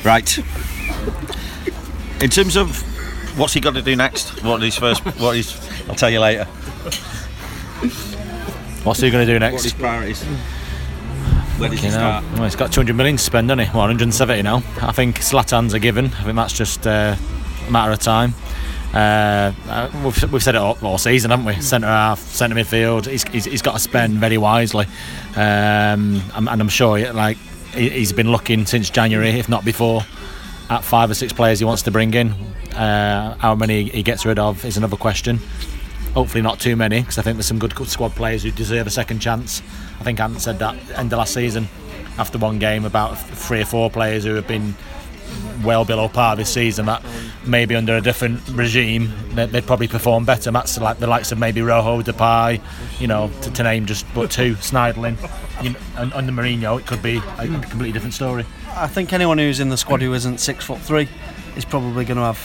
[0.05, 0.37] Right.
[2.23, 2.77] In terms of
[3.37, 4.41] what's he got to do next?
[4.45, 5.03] What his first?
[5.19, 5.53] What is?
[5.89, 6.45] I'll tell you later.
[8.85, 9.63] What's he going to do What next?
[9.63, 10.23] his priorities?
[11.61, 12.23] Where does he You know, start?
[12.33, 13.71] well, he's got 200 million to spend, hasn't he?
[13.71, 14.63] Well, 170 now.
[14.81, 16.05] I think Zlatan's a given.
[16.05, 17.15] I think that's just uh,
[17.67, 18.33] a matter of time.
[18.95, 21.61] Uh, uh, we've, we've said it all, all season, haven't we?
[21.61, 23.05] Centre half, centre midfield.
[23.05, 24.85] He's, he's, he's got to spend very wisely,
[25.35, 27.37] um, and, and I'm sure, like
[27.75, 30.01] he, he's been looking since January, if not before,
[30.71, 32.31] at five or six players he wants to bring in.
[32.73, 35.39] Uh, how many he gets rid of is another question.
[36.13, 38.89] Hopefully not too many, because I think there's some good squad players who deserve a
[38.91, 39.61] second chance.
[39.99, 41.69] I think Ant said that end of last season
[42.17, 44.75] after one game about three or four players who have been
[45.63, 47.03] well below par this season that
[47.45, 50.51] maybe under a different regime they- they'd probably perform better.
[50.51, 52.59] That's like the likes of maybe Rojo, Depay,
[52.99, 55.17] you know, to, to name just but two, Schneiderlin.
[55.63, 57.61] You know, and under Mourinho, it could be a hmm.
[57.61, 58.45] completely different story.
[58.75, 61.07] I think anyone who's in the squad who isn't six foot three
[61.55, 62.39] is probably going to have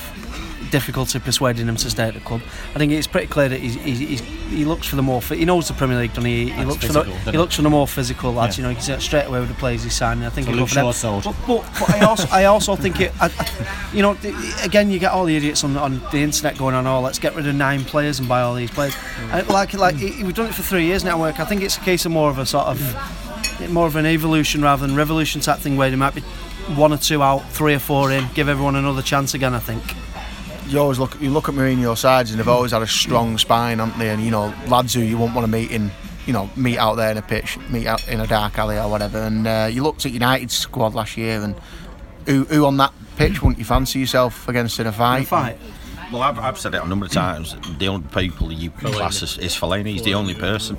[0.70, 2.40] difficulty persuading him to stay at the club.
[2.74, 5.20] I think it's pretty clear that he's, he's, he's, he looks for the more.
[5.22, 6.50] He knows the Premier League, doesn't he?
[6.50, 8.58] He looks for the he looks for the more physical lads.
[8.58, 8.68] Yeah.
[8.68, 10.24] You know, see straight away with the players he's signing.
[10.24, 10.84] I think he'll for them.
[11.24, 13.12] But, but, but I also I also think it.
[13.20, 14.16] I, I- you know,
[14.62, 16.86] again, you get all the idiots on, on the internet going on.
[16.86, 18.94] Oh, let's get rid of nine players and buy all these players.
[19.30, 21.18] And like like he- we've done it for three years now.
[21.18, 21.40] Work.
[21.40, 24.60] I think it's a case of more of a sort of more of an evolution
[24.62, 26.20] rather than revolution type thing where there might be
[26.74, 29.54] one or two out, three or four in, give everyone another chance again.
[29.54, 29.82] I think.
[30.68, 33.78] You always look you look at Mourinho sides and they've always had a strong spine,
[33.78, 34.10] haven't they?
[34.10, 35.90] And you know, lads who you won't want to meet in
[36.26, 38.90] you know, meet out there in a pitch, meet out in a dark alley or
[38.90, 39.18] whatever.
[39.18, 41.54] And uh, you looked at United's squad last year and
[42.26, 45.18] who, who on that pitch wouldn't you fancy yourself against in a fight?
[45.18, 45.58] In a fight.
[46.12, 47.56] Well, I've, I've said it a number of times.
[47.78, 49.86] The only people you class as is Fellaini.
[49.86, 50.78] He's the only person.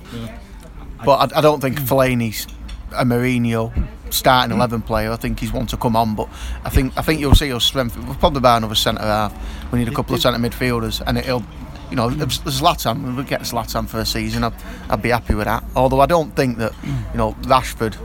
[1.03, 2.47] But I, I don't think Fellaini's
[2.93, 3.73] a Mourinho
[4.13, 5.11] starting eleven player.
[5.11, 6.15] I think he's one to come on.
[6.15, 6.29] But
[6.63, 7.97] I think I think you'll see us strength.
[7.97, 9.33] We'll probably buy another centre half.
[9.71, 11.43] We need a couple of centre midfielders, and it'll.
[11.89, 14.51] You know, Zlatan, we get Zlatan for a season, I'd,
[14.89, 15.63] I'd be happy with that.
[15.73, 17.95] Although I don't think that, you know, Rashford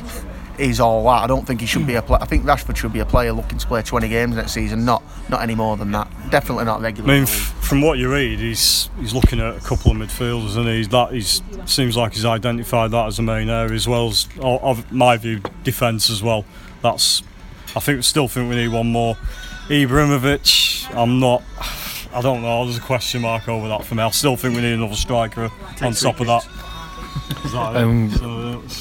[0.59, 1.25] is all that.
[1.25, 2.19] I don't think he should be a player.
[2.23, 5.03] I think Rashford should be a player looking to play 20 games next season, not
[5.29, 6.09] not any more than that.
[6.31, 7.11] Definitely not regular.
[7.11, 10.57] I mean, f- from what you read, he's he's looking at a couple of midfielders,
[10.57, 14.09] and he's that he's seems like he's identified that as a main area as well
[14.09, 16.45] as, of my view, defence as well.
[16.83, 17.23] That's
[17.75, 19.17] I think still think we need one more.
[19.69, 21.43] Ibrahimovic, I'm not.
[22.15, 22.65] I don't know.
[22.65, 24.03] There's a question mark over that for me.
[24.03, 26.47] I still think we need another striker on top of that.
[27.45, 27.83] Is that it?
[27.83, 28.11] Um,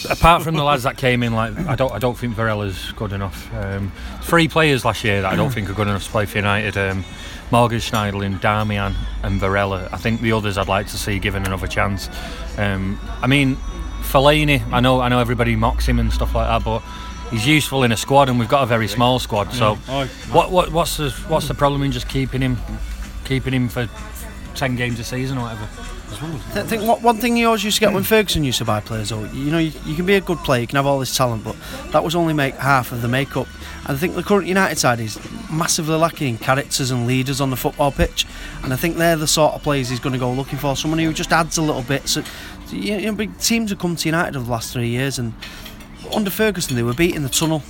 [0.10, 3.14] Apart from the lads that came in, like I don't, I don't think Varela's good
[3.14, 3.54] enough.
[3.54, 6.38] Um, three players last year that I don't think are good enough to play for
[6.38, 7.04] United: um,
[7.52, 9.90] Morgan Schneiderlin, Darmian, and Varela.
[9.92, 12.10] I think the others I'd like to see given another chance.
[12.58, 13.56] Um, I mean,
[14.02, 14.66] Fellaini.
[14.72, 16.80] I know, I know everybody mocks him and stuff like that, but
[17.32, 19.54] he's useful in a squad, and we've got a very small squad.
[19.54, 19.76] So,
[20.32, 22.58] what, what, what's the, what's the problem in just keeping him,
[23.26, 23.90] keeping him for
[24.56, 25.68] ten games a season or whatever?
[26.56, 28.80] I think what, one thing you always used to get when Ferguson used to buy
[28.82, 31.00] players, though, you know, you, you can be a good player, you can have all
[31.00, 31.56] this talent, but
[31.91, 33.47] that was only make half of the makeup.
[33.88, 35.19] And I think the current United side is
[35.50, 38.26] massively lacking in characters and leaders on the football pitch,
[38.63, 40.76] and I think they're the sort of players he's going to go looking for.
[40.76, 42.08] Someone who just adds a little bit.
[42.08, 42.24] So,
[42.69, 45.34] you know, big teams have come to United over the last three years, and
[46.13, 47.63] under Ferguson they were beating the tunnel.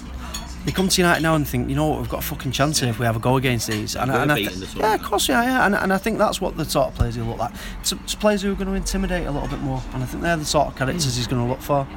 [0.66, 2.80] They come to United now and think, you know what, we've got a fucking chance
[2.80, 3.96] here if we have a go against these.
[3.96, 5.66] And, and I the yeah, of course, yeah, yeah.
[5.66, 7.54] And, and I think that's what the sort of players he look like.
[7.80, 10.22] It's, it's players who are going to intimidate a little bit more, and I think
[10.22, 11.88] they're the sort of characters he's going to look for.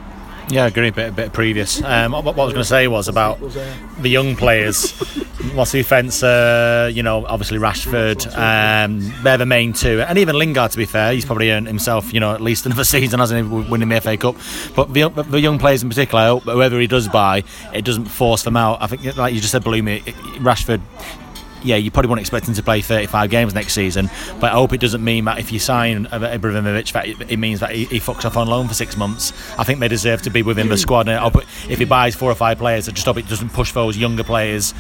[0.48, 0.88] Yeah, I agree.
[0.88, 1.83] A bit, a bit previous.
[1.83, 3.40] Um, what, what I was going to say was about
[3.98, 4.92] the young players.
[5.54, 6.22] What's the offence?
[6.22, 8.26] Uh, you know, obviously Rashford.
[8.37, 10.72] Um, they're the main two, and even Lingard.
[10.72, 13.70] To be fair, he's probably earned himself, you know, at least another season, hasn't he,
[13.70, 14.37] winning the FA Cup.
[14.76, 18.07] But the, the young players in particular, I hope whoever he does buy, it doesn't
[18.07, 18.83] force them out.
[18.83, 20.00] I think, like you just said, Bloomy,
[20.40, 20.80] Rashford
[21.64, 24.72] yeah, you probably won't expect him to play 35 games next season, but I hope
[24.72, 28.24] it doesn't mean that if you sign Ibrahimovic, that it means that he, he fucks
[28.24, 29.33] off on loan for six months.
[29.59, 31.09] I think they deserve to be within the squad.
[31.09, 31.35] And
[31.68, 34.24] if he buys four or five players, I just hope it doesn't push those younger
[34.24, 34.74] players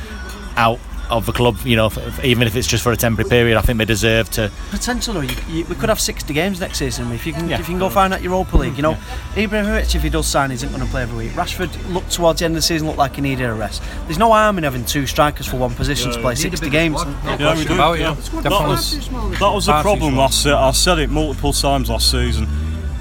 [0.56, 0.78] out
[1.10, 1.56] of the club.
[1.64, 4.30] You know, f- even if it's just for a temporary period, I think they deserve
[4.32, 4.50] to.
[4.70, 7.56] Potential, though, you, you, we could have 60 games next season if you can Yeah.
[7.60, 8.76] if you can go find that Europa League.
[8.76, 8.94] You know,
[9.34, 11.32] Ibrahimovic, if he does sign, isn't going to play every week.
[11.32, 13.82] Rashford looked towards the end of the season looked like he needed a rest.
[14.06, 17.00] There's no harm in having two strikers for one position to play 60 games.
[17.24, 17.74] Yeah, we do.
[17.74, 18.14] about it, yeah.
[18.32, 18.40] yeah.
[18.42, 19.36] That was, Definitely.
[19.36, 20.52] that was the problem last season.
[20.54, 22.46] I said it multiple times last season.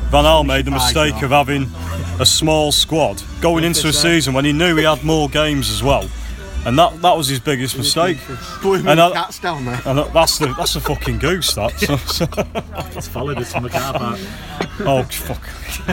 [0.09, 1.69] Van Gaal made the mistake of having
[2.19, 5.81] a small squad going into a season when he knew he had more games as
[5.81, 6.07] well,
[6.65, 8.17] and that that was his biggest mistake.
[8.61, 9.81] Blooming And I- cats down there.
[9.85, 11.53] And that's the that's a fucking goose.
[11.55, 11.73] That.
[11.83, 12.27] So, so,
[12.97, 14.19] It's followed us from the car park.
[14.81, 15.41] oh fuck.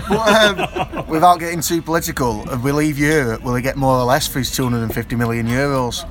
[0.09, 4.05] But, um, without getting too political, if we leave Europe, will he get more or
[4.05, 6.05] less for his 250 million euros?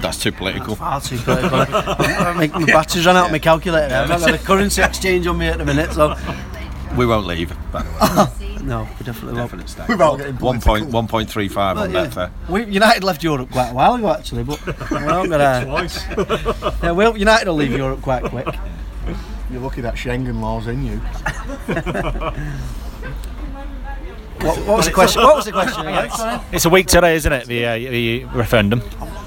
[0.00, 0.76] That's too political.
[0.76, 1.60] Far too political.
[1.68, 3.94] my, my battery's run out of my calculator.
[3.94, 6.14] I've not got a currency exchange on me at the minute, so
[6.96, 7.52] We won't leave.
[7.70, 7.90] By the
[8.39, 8.39] way.
[8.62, 9.50] No, we definitely won't.
[9.50, 9.84] Definite stay.
[9.88, 12.30] Without getting One point one point three five But on yeah, Betfair.
[12.48, 15.64] we, United left Europe quite a while ago, actually, but we're not gonna.
[15.66, 16.04] Twice.
[16.82, 18.46] Yeah, well, United will leave Europe quite quick.
[19.50, 21.00] You're lucky that Schengen law's in you.
[24.42, 25.22] What, what was the question?
[25.22, 26.40] What was the question again?
[26.50, 27.46] It's a week today, isn't it?
[27.46, 28.80] The, uh, the referendum.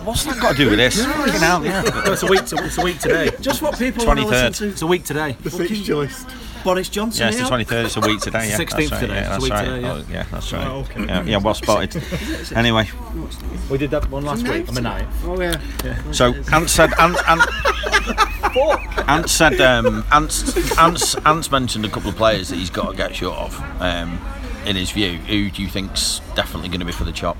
[0.04, 1.06] What's that got to do with this?
[1.06, 1.84] Fucking hell, yeah.
[2.12, 2.42] it's a week.
[2.42, 3.30] It's a week today.
[3.40, 4.68] Just what people want to listen to.
[4.72, 5.38] It's a week today.
[5.42, 6.28] The fixture list.
[6.64, 6.70] To.
[6.70, 7.22] Boris Johnson.
[7.24, 7.86] Yeah, it's the twenty third.
[7.86, 8.50] It's a week today.
[8.50, 9.00] Yeah, 16th that's right.
[9.00, 9.66] today, Yeah, that's right.
[9.66, 9.92] today, yeah.
[9.92, 10.68] Oh, yeah, that's right.
[10.68, 11.06] Oh, okay.
[11.06, 12.04] Yeah, yeah, well spotted.
[12.56, 12.90] Anyway,
[13.70, 15.08] We did that one last week on the night.
[15.24, 15.60] Oh yeah.
[16.12, 22.16] so Ant said, Ant, Ant, Ant said, um, Ant, Ant's, Ant's mentioned a couple of
[22.16, 23.82] players that he's got to get short of.
[23.82, 24.20] Um,
[24.66, 27.38] in his view, who do you think's definitely going to be for the chop?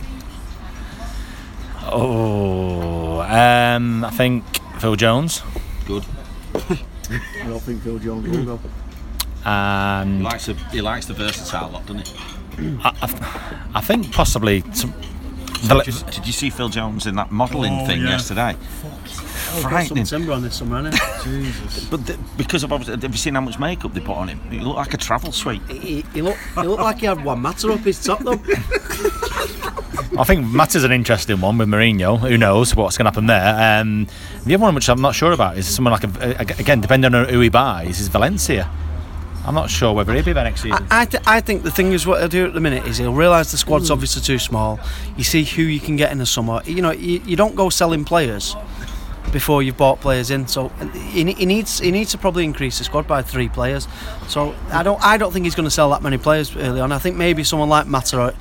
[1.86, 4.44] Oh, um, I think
[4.80, 5.42] Phil Jones
[5.86, 6.06] Good.
[6.56, 8.60] I don't think Phil Jones will
[9.44, 10.06] go.
[10.18, 12.78] He likes the he likes the versatile lot, doesn't he?
[12.84, 14.94] I, I, I think possibly some.
[15.64, 18.10] Val- Did, did you see Phil Jones in that modelling Oh, thing yeah.
[18.10, 18.54] yesterday?
[18.84, 20.04] Got some Frightening.
[20.04, 23.58] timber on this summer, hasn't But the, because of obviously, have you seen how much
[23.60, 24.42] makeup they put on him?
[24.52, 25.62] He looked like a travel suite.
[25.70, 25.78] he?
[25.78, 28.34] He, he, looked, he looked like he had one matter up his top though.
[30.20, 32.20] I think Mata's an interesting one with Mourinho.
[32.20, 33.80] Who knows what's going to happen there?
[33.82, 34.08] Um,
[34.46, 37.28] the other one, which I'm not sure about, is someone like a, again, depending on
[37.30, 38.70] who he buys, is Valencia.
[39.46, 40.88] I'm not sure whether he'll be there next season.
[40.90, 42.98] I, I, th- I think the thing is what he'll do at the minute is
[42.98, 43.94] he'll realise the squad's hmm.
[43.94, 44.80] obviously too small.
[45.18, 46.62] You see who you can get in the summer.
[46.66, 48.56] You know, you, you don't go selling players
[49.32, 50.48] before you've bought players in.
[50.48, 53.88] So he, he needs he needs to probably increase the squad by three players.
[54.28, 56.92] So I don't I don't think he's going to sell that many players early on.
[56.92, 58.34] I think maybe someone like Mata or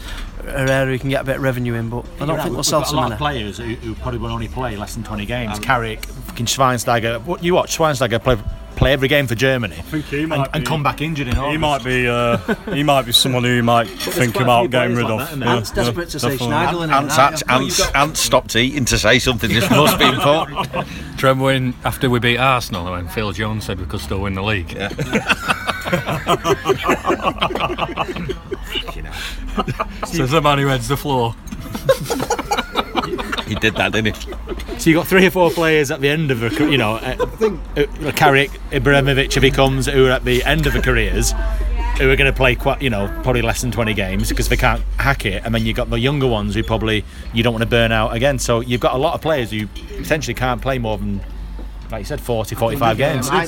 [0.44, 2.82] Herrera who can get a bit of revenue in, but I don't think we'll sell
[2.82, 3.16] a too many.
[3.16, 5.56] players who, who probably will only play less than 20 games.
[5.56, 7.24] Um, Carrick, fucking Schweinsteiger.
[7.24, 8.36] What you watch Schweinsteiger play
[8.76, 11.28] play every game for Germany I think he and, might and be- come back injured
[11.28, 12.08] in He might be.
[12.08, 12.36] Uh,
[12.72, 15.18] he might be someone who you might think about getting rid like of.
[15.18, 15.54] that, isn't there?
[15.54, 16.56] Yeah, desperate to say definitely.
[16.56, 16.92] Schneiderlin.
[16.92, 17.46] Ant's, aren't you?
[17.66, 19.50] Ant's, Ant's stopped eating to say something.
[19.52, 20.70] This must be important.
[20.72, 20.84] Do you
[21.22, 24.42] remember when after we beat Arsenal when Phil Jones said we could still win the
[24.42, 24.72] league?
[24.72, 24.88] Yeah.
[30.06, 31.34] Says the man who heads the floor.
[33.52, 34.78] He did that, didn't he?
[34.78, 37.26] So you got three or four players at the end of a, you know, uh,
[37.76, 41.32] uh, Carrick, Ibrahimovic if he comes, who are at the end of their careers,
[41.98, 44.56] who are going to play quite, you know, probably less than 20 games because they
[44.56, 47.62] can't hack it, and then you've got the younger ones who probably you don't want
[47.62, 48.38] to burn out again.
[48.38, 51.20] So you've got a lot of players who potentially can't play more than,
[51.90, 53.28] like you said, 40, 45 games.
[53.30, 53.46] I,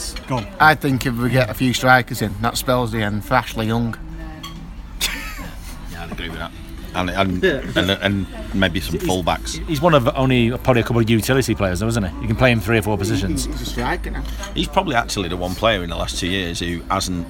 [0.61, 3.69] I think if we get a few strikers in, that spells the end for Ashley
[3.69, 3.97] Young.
[5.91, 6.53] Yeah, I'd agree with that.
[6.95, 9.65] And and, and, and maybe some fullbacks.
[9.67, 12.21] He's one of only probably a couple of utility players, though, isn't he?
[12.21, 13.47] You can play him three or four positions.
[13.47, 14.23] He's a striker now.
[14.55, 17.27] He's probably actually the one player in the last two years who hasn't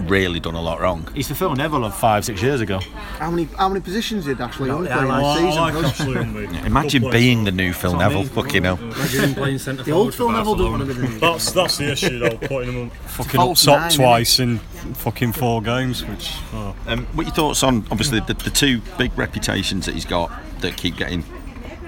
[0.00, 1.08] really done a lot wrong.
[1.14, 2.78] He's the Phil Neville of five, six years ago.
[3.18, 5.60] How many how many positions did Ashley Young play last season?
[5.60, 6.64] like Ashley Young, mate.
[6.66, 8.24] Imagine being the new Phil Neville.
[8.24, 8.76] Fucking hell.
[8.76, 11.18] The old Phil Neville don't want to be the new.
[11.18, 15.32] That's that's the issue though, putting him up, fucking up top nine, twice in fucking
[15.32, 16.74] four games, which oh.
[16.86, 20.30] Um, what are your thoughts on obviously the, the two big reputations that he's got
[20.60, 21.24] that keep getting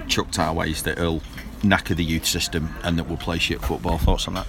[0.07, 1.21] chucked our ways that he'll
[1.61, 3.97] knacker the youth system and that will play shit football?
[3.97, 4.47] Thoughts on that?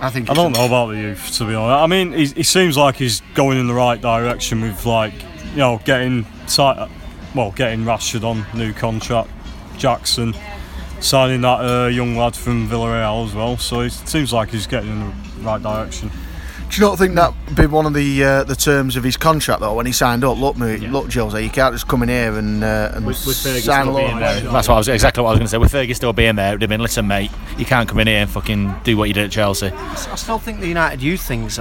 [0.00, 1.82] I think I don't know about the youth to be honest.
[1.82, 5.14] I mean, he, he seems like he's going in the right direction with like
[5.52, 6.86] you know getting ti-
[7.34, 9.30] well getting Rashford on new contract,
[9.78, 10.34] Jackson
[11.04, 13.56] signing that uh, young lad from Villarreal as well.
[13.58, 16.10] So it seems like he's getting in the right direction.
[16.70, 19.16] Do you not think that would be one of the uh, the terms of his
[19.16, 20.38] contract though when he signed up?
[20.38, 23.36] Look, mate, look, Jose, you can't just come in here and uh, and With- with
[23.36, 23.96] sign a still lot.
[23.98, 24.40] being there.
[24.40, 25.58] That's what I was exactly what I was going to say.
[25.58, 28.08] With Fergie still being there, it would have been, listen, mate, you can't come in
[28.08, 29.68] here and fucking do what you did at Chelsea.
[29.68, 31.58] I still think the United youth things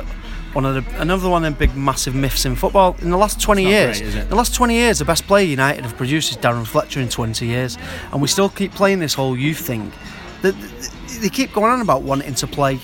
[0.53, 2.95] one of the another one of the big massive myths in football.
[3.01, 5.95] In the last 20 years, great, the last 20 years, the best player United have
[5.95, 7.77] produced is Darren Fletcher in 20 years,
[8.11, 9.91] and we still keep playing this whole youth thing.
[10.41, 12.79] The- the- They keep going on about wanting to play,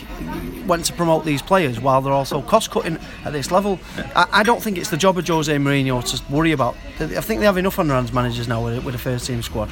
[0.65, 3.79] wanting to promote these players while they're also cost cutting at this level.
[4.15, 6.75] I, I don't think it's the job of Jose Mourinho to worry about.
[6.99, 9.41] I think they have enough on their hands managers now with, with a first team
[9.41, 9.69] squad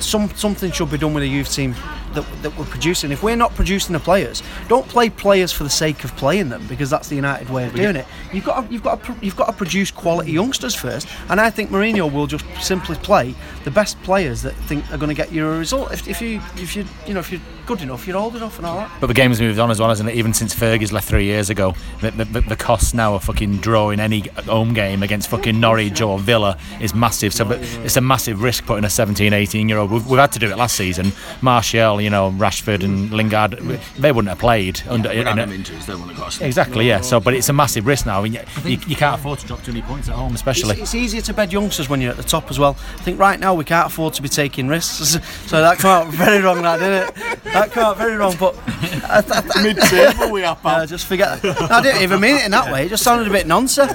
[0.00, 1.74] some something should be done with the youth team
[2.14, 3.12] that, that we're producing.
[3.12, 6.66] If we're not producing the players, don't play players for the sake of playing them
[6.66, 8.06] because that's the United way of doing it.
[8.32, 11.50] You've got to, you've got to, you've got to produce quality youngsters first, and I
[11.50, 15.32] think Mourinho will just simply play the best players that think are going to get
[15.32, 15.92] you a result.
[15.92, 18.66] If, if you if you you know if you're good enough, you're old enough, and
[18.66, 18.90] all that.
[19.00, 20.14] But the game's moved on as well, hasn't it?
[20.16, 23.58] Even since Fergie's left three years ago, the, the, the, the costs now of fucking
[23.58, 27.32] drawing any home game against fucking Norwich or Villa is massive.
[27.32, 29.90] So but it's a massive risk putting a 17, 18 year old.
[29.90, 31.12] We've, we've had to do it last season.
[31.40, 33.52] Martial, you know, Rashford and Lingard,
[33.98, 35.10] they wouldn't have played under.
[35.10, 37.00] in a- injuries, they wouldn't have got Exactly, yeah.
[37.00, 38.20] So, but it's a massive risk now.
[38.20, 38.32] I mean,
[38.64, 40.80] you, you can't afford to drop too many points at home, It's, especially.
[40.80, 42.76] it's easier to bed youngsters when you're at the top as well.
[42.94, 46.08] I think right now we can't afford to be taking risks, so that came out
[46.08, 46.62] very wrong.
[46.62, 47.53] That didn't it?
[47.54, 48.34] That came out very wrong.
[48.38, 48.56] But
[49.04, 50.82] I, I, I, Mid-table we are, pal.
[50.82, 51.42] Uh, just forget.
[51.44, 52.86] I didn't even mean it in that way.
[52.86, 53.92] It just sounded a bit nonsense.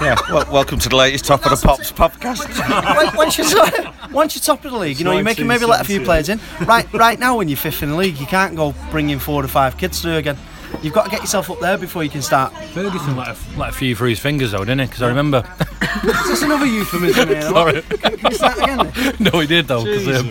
[0.00, 3.16] Yeah, well, welcome to the latest Top of the Pops podcast.
[3.16, 5.80] Once you're top, once you're top of the league, you know you're making maybe let
[5.80, 6.40] a few players in.
[6.62, 9.44] Right, right now when you're fifth in the league, you can't go bring in four
[9.44, 10.36] or five kids through again.
[10.82, 12.52] You've got to get yourself up there before you can start.
[12.74, 14.86] Ferguson let a, let a few through his fingers though, didn't he?
[14.86, 15.44] Because I remember.
[16.04, 17.42] Is this another euphemism here?
[17.42, 17.82] Sorry.
[17.82, 19.14] Can you start again?
[19.20, 19.84] no, he did though.
[19.84, 20.30] 'cause, um,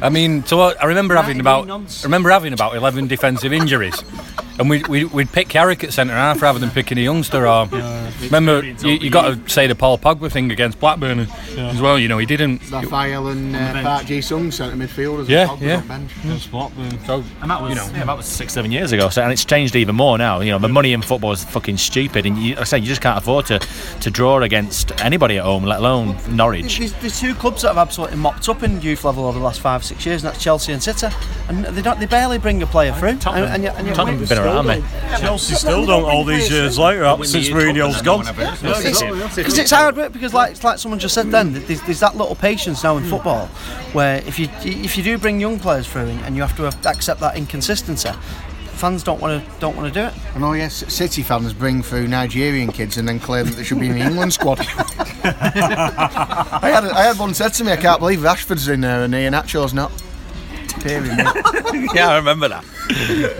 [0.00, 2.04] I mean, so I I remember having about nonce.
[2.04, 4.02] I remember having about eleven defensive injuries,
[4.58, 7.46] and we we we'd pick Carrick at centre half rather than picking a youngster.
[7.46, 7.66] Or
[8.22, 11.20] remember, you, you got to say the Paul Pogba thing against Blackburn
[11.56, 11.98] as well.
[11.98, 12.70] You know, he didn't.
[12.70, 15.28] Raphael and uh, Park Ji Sung centre midfielders.
[15.28, 15.76] Yeah, Pogba's yeah.
[15.76, 16.12] on bench.
[17.06, 19.08] So And that was, you know, yeah, that was six, seven years ago.
[19.08, 20.40] So, and it's changed even more now.
[20.40, 22.86] You know, the money in football is fucking stupid, and you, like I say you
[22.86, 26.78] just can't afford to, to draw against anybody at home, let alone Norwich.
[26.78, 29.60] There's, there's two clubs that have absolutely mopped up in youth level over the last
[29.60, 31.08] five, six years, and that's Chelsea and City.
[31.48, 33.16] And they don't, they barely bring a player through.
[33.18, 34.84] Tottenham, and, and, yet- and yet Tottenham we- have been around me.
[35.18, 38.24] Chelsea still don't all these years later up since Mourinho's gone.
[39.36, 40.12] Because it's hard work.
[40.12, 43.46] Because like like someone just said, then there's, there's that little patience now in football,
[43.92, 46.66] where if you if you do bring young players through and, and you have to
[46.88, 48.10] accept that inconsistency,
[48.78, 50.14] fans don't want to don't want to do it.
[50.34, 53.80] I know, yes, City fans bring through Nigerian kids and then claim that they should
[53.80, 54.60] be in the England squad.
[54.60, 59.14] I had I had one said to me, I can't believe Rashford's in there and
[59.14, 59.90] Iheanacho's not.
[60.84, 62.64] Yeah, I remember that.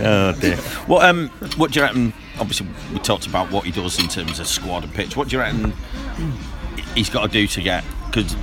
[0.01, 0.57] oh dear.
[0.87, 2.13] What um, what do you reckon?
[2.41, 5.17] Obviously, we talked about what he does in terms of squad and pitch.
[5.17, 5.73] What do you reckon
[6.95, 7.85] he's got to do to get?
[8.07, 8.35] Because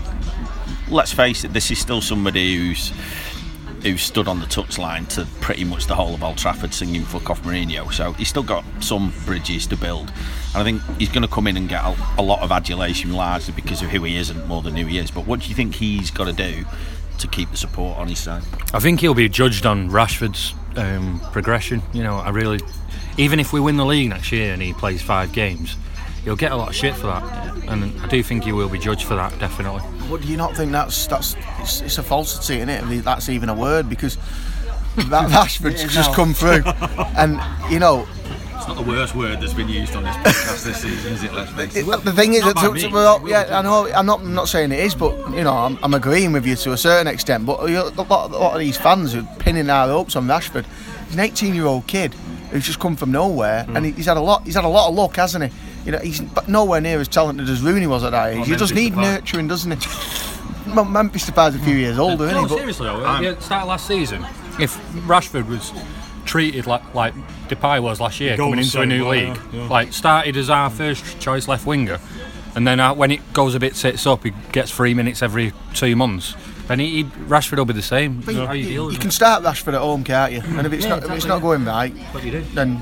[0.90, 2.94] let's face it, this is still somebody who's
[3.86, 7.30] who stood on the touchline to pretty much the whole of Old Trafford singing "Fuck
[7.30, 11.22] off Mourinho." So he's still got some bridges to build, and I think he's going
[11.22, 14.18] to come in and get a, a lot of adulation largely because of who he
[14.18, 15.12] is and more than who he is.
[15.12, 16.66] But what do you think he's got to do
[17.20, 18.44] to keep the support on his side?
[18.74, 21.84] I think he'll be judged on Rashford's um, progression.
[21.94, 22.60] You know, I really,
[23.18, 25.78] even if we win the league next year and he plays five games,
[26.26, 27.24] he'll get a lot of shit for that.
[27.70, 29.82] And I do think you will be judged for that, definitely.
[30.10, 32.84] But do you not think that's that's it's, it's a falsity in it?
[32.84, 34.18] I mean, that's even a word because
[34.96, 36.64] that Rashford's just come through,
[37.18, 37.40] and
[37.72, 38.08] you know
[38.56, 41.34] It's not the worst word that's been used on this podcast this season, is it?
[41.34, 43.92] Let's face It- the thing is, not that by to- to- well, yeah, I know.
[43.94, 46.56] I'm not, I'm not saying it is, but you know, I'm, I'm agreeing with you
[46.56, 47.46] to a certain extent.
[47.46, 50.66] But a lot, a lot of these fans are pinning their hopes on Rashford.
[51.08, 52.14] He's an 18 year old kid
[52.52, 53.76] who's just come from nowhere, hmm.
[53.76, 54.44] and he's had a lot.
[54.44, 55.60] He's had a lot of luck, hasn't he?
[55.86, 58.46] You know, he's but nowhere near as talented as Rooney was at that age.
[58.48, 59.02] he does Memphis need Depay.
[59.02, 60.74] nurturing, doesn't he?
[60.74, 62.48] Mem- Memphis Depay's a few years older, isn't No, he?
[62.50, 64.26] But seriously though, at the start of last season,
[64.60, 65.72] if Rashford was
[66.26, 67.14] treated like like
[67.48, 69.70] Depay was last year, Golden coming into a new State league, player, yeah.
[69.70, 72.00] like started as our first choice left winger,
[72.56, 75.54] and then uh, when it goes a bit sits up, he gets three minutes every
[75.76, 76.34] two months.
[76.68, 78.22] Then he, he Rashford will be the same.
[78.24, 79.14] How you deal you can it?
[79.14, 80.42] start Rashford at home, can't you?
[80.46, 82.42] And if it's Yeah, not, if it's not going right, What you do.
[82.54, 82.82] then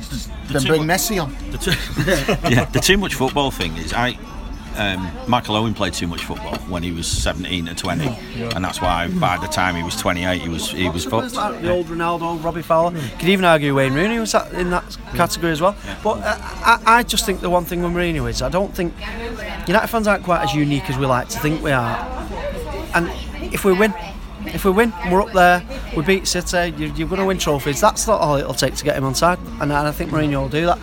[0.49, 1.35] then bring much- Messi on.
[1.51, 4.17] The too, yeah, the too much football thing is I.
[4.75, 8.07] Um, Michael Owen played too much football when he was 17 to 20,
[8.55, 11.35] and that's why by the time he was 28, he was he was fucked.
[11.35, 12.99] Like the old Ronaldo, Robbie Fowler.
[13.19, 15.75] Could even argue Wayne Rooney was that, in that category as well.
[16.03, 18.95] But uh, I, I just think the one thing with Mourinho is I don't think
[19.67, 21.95] United fans aren't quite as unique as we like to think we are.
[22.95, 23.11] And
[23.53, 23.93] if we win,
[24.47, 25.63] if we win, we're up there.
[25.95, 26.73] We beat City.
[26.77, 27.79] You're, you're going to win trophies.
[27.79, 29.39] That's not all it'll take to get him on side.
[29.61, 30.79] And, I- I think Mourinho will do that.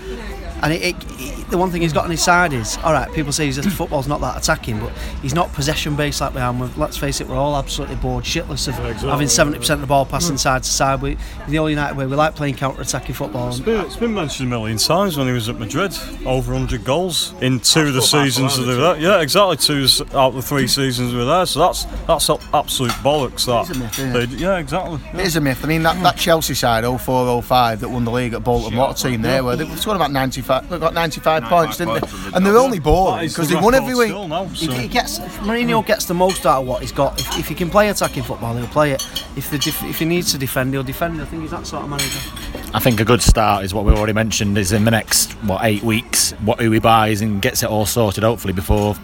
[0.62, 3.12] And it, it, it- the one thing he's got on his side is all right.
[3.12, 6.52] People say his football's not that attacking, but he's not possession based like we are.
[6.52, 9.86] And let's face it, we're all absolutely bored shitless of having seventy percent of the
[9.86, 10.36] ball passing hmm.
[10.36, 11.02] side to side.
[11.02, 11.16] We,
[11.48, 13.48] the All United way, we like playing counter attacking football.
[13.48, 15.96] It's been, it's been mentioned a million times when he was at Madrid.
[16.24, 18.96] Over 100 goals in two of the seasons that they were.
[18.96, 19.56] Yeah, exactly.
[19.56, 21.46] Two out of the three seasons we were there.
[21.46, 23.46] So that's that's absolute bollocks.
[23.46, 23.68] That.
[23.68, 24.30] It is a myth, isn't it?
[24.30, 25.00] They- yeah, exactly.
[25.12, 25.64] It is a myth.
[25.64, 28.98] I mean, that, that Chelsea side, 04 05, that won the league at Bolton, what
[28.98, 29.56] a team they were.
[29.56, 30.94] They've scored about 95, they got
[31.42, 32.36] 95 points, didn't points they?
[32.36, 34.08] And they're only boring because the they won every week.
[34.08, 34.72] still now, He, so.
[34.72, 37.20] he gets Mourinho gets the most out of what he's got.
[37.20, 39.02] If, if he can play attacking football, he'll play it.
[39.36, 41.20] If the def- if he needs to defend, he'll defend.
[41.20, 42.18] I think he's that sort of manager.
[42.72, 45.64] I think a good start is what we've already mentioned is in the next what
[45.64, 48.94] eight weeks what who he buys and gets it all sorted hopefully before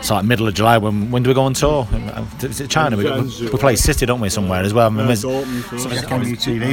[0.00, 1.86] it's like middle of July when when do we go on tour?
[2.42, 2.96] Is it China?
[2.96, 3.20] We, we,
[3.50, 4.86] we play City don't we somewhere as well?
[4.86, 5.22] I mean, there's-
[6.00, 6.10] Check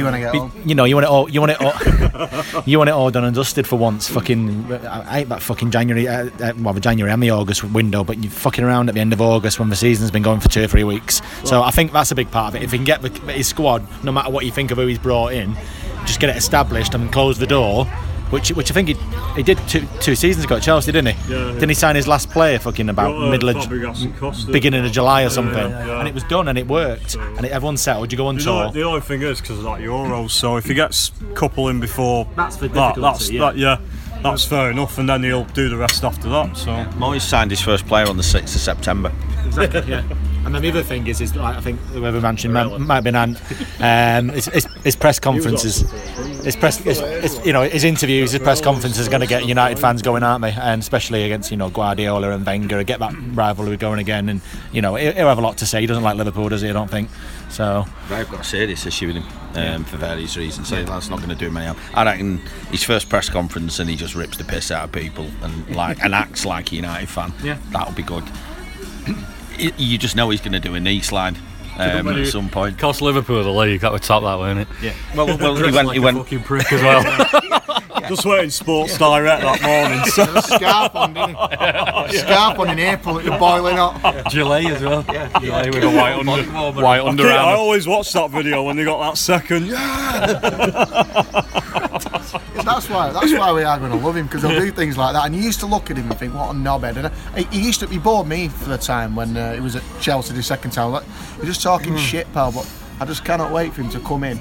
[0.02, 0.52] when I get home.
[0.64, 3.24] you know you want it all you want it all you want it all done
[3.24, 4.08] and dusted for once.
[4.08, 8.02] Fucking I hate that fucking January uh, uh, well the January and the August window
[8.02, 10.48] but you're fucking around at the end of August when the season's been going for
[10.48, 11.20] two or three weeks.
[11.44, 12.64] So I think that's a big part of it.
[12.64, 14.98] If he can get the, his squad no matter what you think of who he's
[14.98, 15.54] brought in
[16.06, 17.86] just get it established and close the door
[18.30, 18.94] which, which I think he,
[19.36, 21.32] he did two, two seasons ago at Chelsea, didn't he?
[21.32, 21.52] Yeah, yeah.
[21.54, 24.52] Didn't he sign his last player fucking about Got, uh, middle of Fabregas and Costa.
[24.52, 25.98] beginning of July or something, yeah, yeah.
[26.00, 28.12] and it was done and it worked, and it, everyone settled.
[28.12, 28.64] You go on The tour.
[28.64, 31.68] only, the only thing is because of that Euros, so if he gets a couple
[31.68, 33.40] in before That's the that, difficulty, that's yeah.
[33.40, 36.56] that, yeah, that's fair enough, and then he'll do the rest after that.
[36.56, 39.12] So Moyes signed his first player on the 6th of September.
[39.46, 40.02] Exactly, yeah.
[40.48, 43.04] And then the other thing is, is like, I think whoever mentioned might, might have
[43.04, 43.38] been Ant.
[43.80, 45.80] Um, his, his, his press conferences,
[46.42, 49.44] his press, his, his, you know, his interviews, his press conferences are going to get
[49.44, 50.52] United fans going, aren't they?
[50.52, 54.30] And especially against you know Guardiola and Wenger, get that rivalry going again.
[54.30, 54.40] And
[54.72, 55.82] you know, he'll he'll have a lot to say.
[55.82, 56.70] He doesn't like Liverpool, does he?
[56.70, 57.10] I don't think.
[57.50, 59.24] So I've got a serious issue with him
[59.54, 60.68] um, for various reasons.
[60.68, 61.78] So that's not going to do him any harm.
[61.92, 62.38] I reckon
[62.70, 66.02] his first press conference and he just rips the piss out of people and like
[66.02, 67.34] and acts like a United fan.
[67.42, 67.58] Yeah.
[67.70, 68.24] that'll be good.
[69.58, 71.36] Y- you just know he's going to do a knee slide
[71.78, 72.78] um, at some point.
[72.78, 73.80] Cost Liverpool the league.
[73.80, 74.68] That would top that, wouldn't it?
[74.82, 74.94] Yeah.
[75.16, 75.92] Well, well, he went.
[75.92, 76.18] He went.
[76.18, 77.02] Fucking prick as well.
[78.08, 80.04] just waiting Sports Direct that morning.
[80.06, 81.36] So Scarf on, didn't
[82.10, 82.18] he?
[82.18, 84.30] Scarf on in April, it was boiling hot.
[84.30, 85.04] Gilet as well.
[85.12, 86.42] Yeah, Gilet with a white under,
[86.82, 87.26] white underarm.
[87.32, 87.56] I underarm.
[87.56, 89.66] always watch that video when they got that second.
[89.66, 90.38] Yeah,
[92.68, 93.10] That's why.
[93.12, 95.26] That's why we are going to love him because he'll do things like that.
[95.26, 96.96] And you used to look at him and think, what a knobhead.
[96.96, 97.86] And I, he used to.
[97.86, 100.92] He bored me for the time when uh, he was at Chelsea the second time.
[100.92, 101.04] Like,
[101.36, 102.52] you're just talking shit, pal.
[102.52, 104.38] But I just cannot wait for him to come in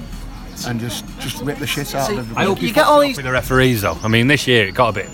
[0.68, 2.46] and just just rip the shit out of everybody.
[2.46, 3.98] I hope You you get get all all these- with the referees though.
[4.04, 5.10] I mean, this year it got a bit,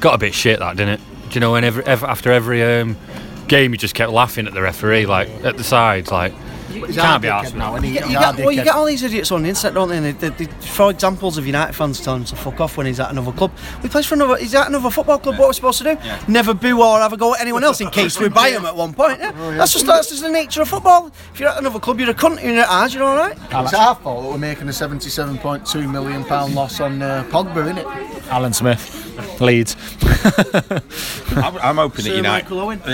[0.00, 1.00] got a bit shit that didn't it?
[1.30, 2.96] Do you know when every, after every um,
[3.48, 6.32] game you just kept laughing at the referee like at the sides like
[6.80, 7.84] you He's can't be dickhead arsed now, with?
[7.84, 9.96] You get, you get, well, you get all these idiots on the internet, don't they?
[9.96, 12.86] And they, they, they throw examples of United fans telling him to fuck off when
[12.86, 13.52] he's at another club.
[13.82, 14.36] He plays for another.
[14.36, 15.38] He's at another football club.
[15.38, 15.98] What are we supposed to do?
[16.32, 18.74] Never boo or have a go at anyone else in case we buy him at
[18.76, 19.18] one point.
[19.20, 19.32] Yeah?
[19.56, 21.10] That's just that's just the nature of football.
[21.32, 22.42] If you're at another club, you're a cunt.
[22.42, 22.94] You're at ours.
[22.94, 23.36] You're all right.
[23.36, 27.78] It's our fault that we're making a 77.2 million pound loss on uh, Pogba, isn't
[27.78, 27.86] it?
[28.28, 29.76] Alan Smith, Leeds.
[31.36, 32.50] I'm, I'm hoping that United.
[32.50, 32.80] Michael Owen.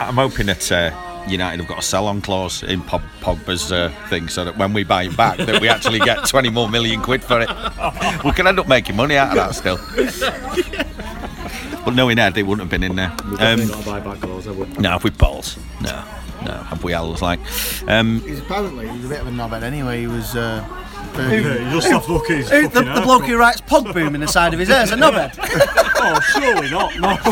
[0.00, 4.28] I'm hoping that uh, United have got a sell-on clause in Pog, Pogba's uh, thing,
[4.28, 7.22] so that when we buy him back, that we actually get 20 more million quid
[7.22, 7.48] for it.
[8.24, 9.78] We can end up making money out of that still.
[11.84, 13.10] But knowing Ed, it wouldn't have been in there.
[13.38, 13.66] Um,
[14.78, 15.58] no, have we balls?
[15.80, 16.04] No,
[16.44, 16.52] no.
[16.52, 17.40] Have we L's like?
[17.88, 20.00] Um, He's apparently he's a bit of a knobhead anyway.
[20.00, 20.36] He was.
[20.36, 20.62] Uh,
[21.16, 24.20] yeah, you just have to look Who, the, the bloke who writes pog boom in
[24.20, 25.34] the side of his hair is a knobhead.
[26.00, 26.96] Oh, surely not.
[26.98, 27.08] No.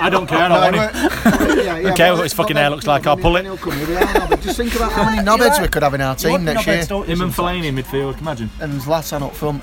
[0.00, 0.38] I don't care.
[0.38, 1.58] I don't he want him.
[1.58, 3.44] yeah, yeah, Okay, but- what his fucking hair looks like, I'll pull it.
[3.44, 5.94] he'll come here, yeah, no, but Just think about how many knobheads we could have
[5.94, 6.76] in our team next year.
[7.04, 8.18] Him and Fellaini in midfield.
[8.20, 8.50] Imagine.
[8.60, 9.62] And Zlatan up front.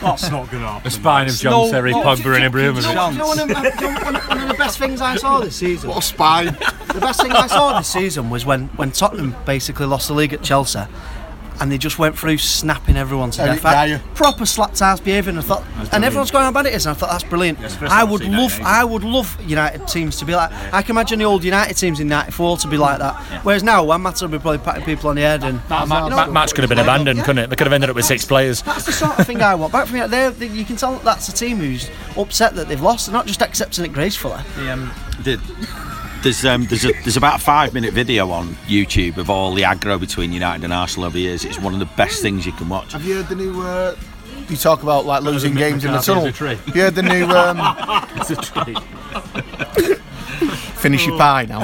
[0.00, 0.82] That's not going to happen.
[0.82, 2.88] the spine of John Terry, Pogba and Ibrahimovic.
[3.12, 5.14] You know, one of, the- you know, one of- one of the best things I
[5.16, 5.90] saw this season.
[5.90, 6.46] What a spine.
[6.46, 10.32] The best thing I saw this season was when, when Tottenham basically lost the league
[10.32, 10.80] at Chelsea.
[11.62, 13.66] And they just went through snapping everyone to Eric death.
[13.66, 14.02] I- Dier.
[14.16, 16.96] proper slapped ass behaviour, and I thought, and everyone's going on about it is, and
[16.96, 17.60] I thought that's brilliant.
[17.82, 20.50] I would love, I would love United teams to be like.
[20.72, 23.14] I can imagine the old United teams in '94 to be like that.
[23.44, 26.08] Whereas now, one matter will be probably patting people on the head, and That ma-
[26.08, 27.50] ma- match could have been abandoned, couldn't it?
[27.50, 28.62] They could have ended up with six players.
[28.62, 30.10] that's the sort of thing I want back from it.
[30.10, 31.88] They're, they, you can tell that's a team who's
[32.18, 33.06] upset that they've lost.
[33.06, 34.40] They're not just accepting it gracefully.
[34.56, 34.90] the- um,
[36.22, 39.62] there's um, there's a, there's about a five minute video on YouTube of all the
[39.62, 41.44] aggro between United and Arsenal over the years.
[41.44, 42.92] It's one of the best things you can watch.
[42.92, 43.60] Have you heard the new?
[43.60, 43.96] Uh,
[44.48, 46.26] you talk about like losing games in the tunnel.
[46.26, 46.56] a tree.
[46.56, 47.26] Have you heard the new?
[47.32, 47.58] Um,
[48.16, 48.74] It's a tree.
[50.76, 51.62] finish your pie now.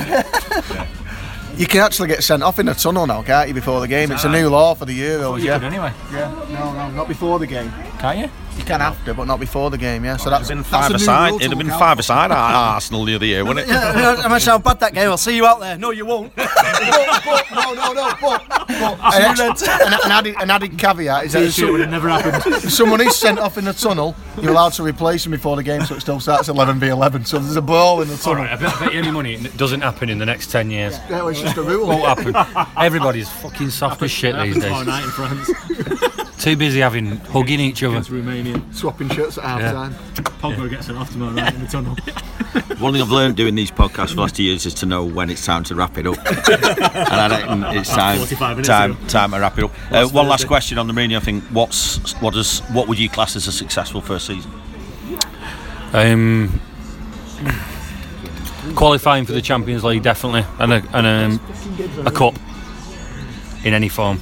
[1.57, 3.55] You can actually get sent off in a tunnel now, can't you?
[3.55, 5.43] Before the game, it's a new law for the Euros.
[5.43, 5.57] Yeah.
[5.63, 5.93] Anyway.
[6.13, 6.31] Yeah.
[6.51, 7.73] No, no, not before the game.
[7.99, 8.31] can't you?
[8.59, 10.05] You can after, but not before the game.
[10.05, 11.35] Yeah, so oh, that's been that's five a new aside.
[11.35, 13.73] It'd have been look out five aside at Arsenal the other year, wouldn't it?
[13.73, 15.09] Yeah, imagine how bad that game.
[15.09, 15.79] I'll see you out there.
[15.79, 16.35] No, you won't.
[16.35, 16.51] but,
[17.53, 21.55] no, no, no, but, but an, an, an, added, an added caveat is that if,
[21.55, 22.55] some- it never happened.
[22.55, 25.63] if someone is sent off in the tunnel, you're allowed to replace him before the
[25.63, 27.25] game, so it still starts 11 v 11.
[27.25, 28.43] So there's a ball in the tunnel.
[28.43, 30.71] right, I bet, I bet you any money it doesn't happen in the next 10
[30.71, 30.95] years.
[31.09, 31.87] Yeah, well, it's just a rule.
[31.89, 32.67] Won't happen.
[32.77, 34.87] Everybody's fucking soft as shit these days.
[34.87, 35.49] night in France
[36.39, 38.01] Too busy having hugging each other.
[38.15, 38.63] Romania.
[38.73, 39.73] Swapping shirts at half Yeah.
[39.73, 39.95] time.
[40.41, 41.97] Pogba gets sent off tomorrow night in the tunnel.
[42.79, 45.05] One thing I've learned doing these podcasts for the last two years is to know
[45.05, 46.17] when it's time to wrap it up.
[46.27, 46.29] and
[47.13, 48.59] I reckon it's time, time,
[48.93, 49.07] ago.
[49.09, 49.73] time to wrap it up.
[49.93, 51.41] Uh, one last question on the Mourinho thing.
[51.51, 54.51] What's what does what would you class as a successful first season?
[55.93, 56.61] Um,
[58.77, 62.35] qualifying for the Champions League, definitely, and a, and um, a cup
[63.65, 64.21] in any form.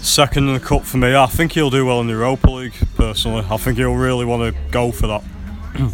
[0.00, 1.14] Second in the cup for me.
[1.14, 2.74] I think he'll do well in the Europa League.
[2.96, 5.22] Personally, I think he'll really want to go for that.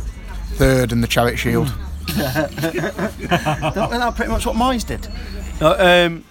[0.54, 1.72] Third in the Charity Shield.
[2.08, 5.08] Isn't that pretty much what Moyes did?
[5.60, 6.24] Uh, um,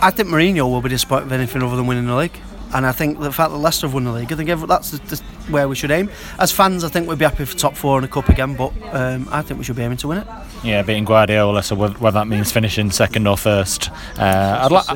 [0.00, 2.38] I think Mourinho will be disappointed with anything other than winning the league.
[2.74, 4.98] And I think the fact that Leicester have won the league, I think that's the,
[4.98, 5.16] the,
[5.52, 6.10] where we should aim.
[6.38, 8.72] As fans, I think we'd be happy for top four and a cup again, but
[8.92, 10.26] um, I think we should be aiming to win it.
[10.64, 11.62] Yeah, beating Guardiola.
[11.62, 14.88] So whether whether that means finishing second or first, uh, I'd like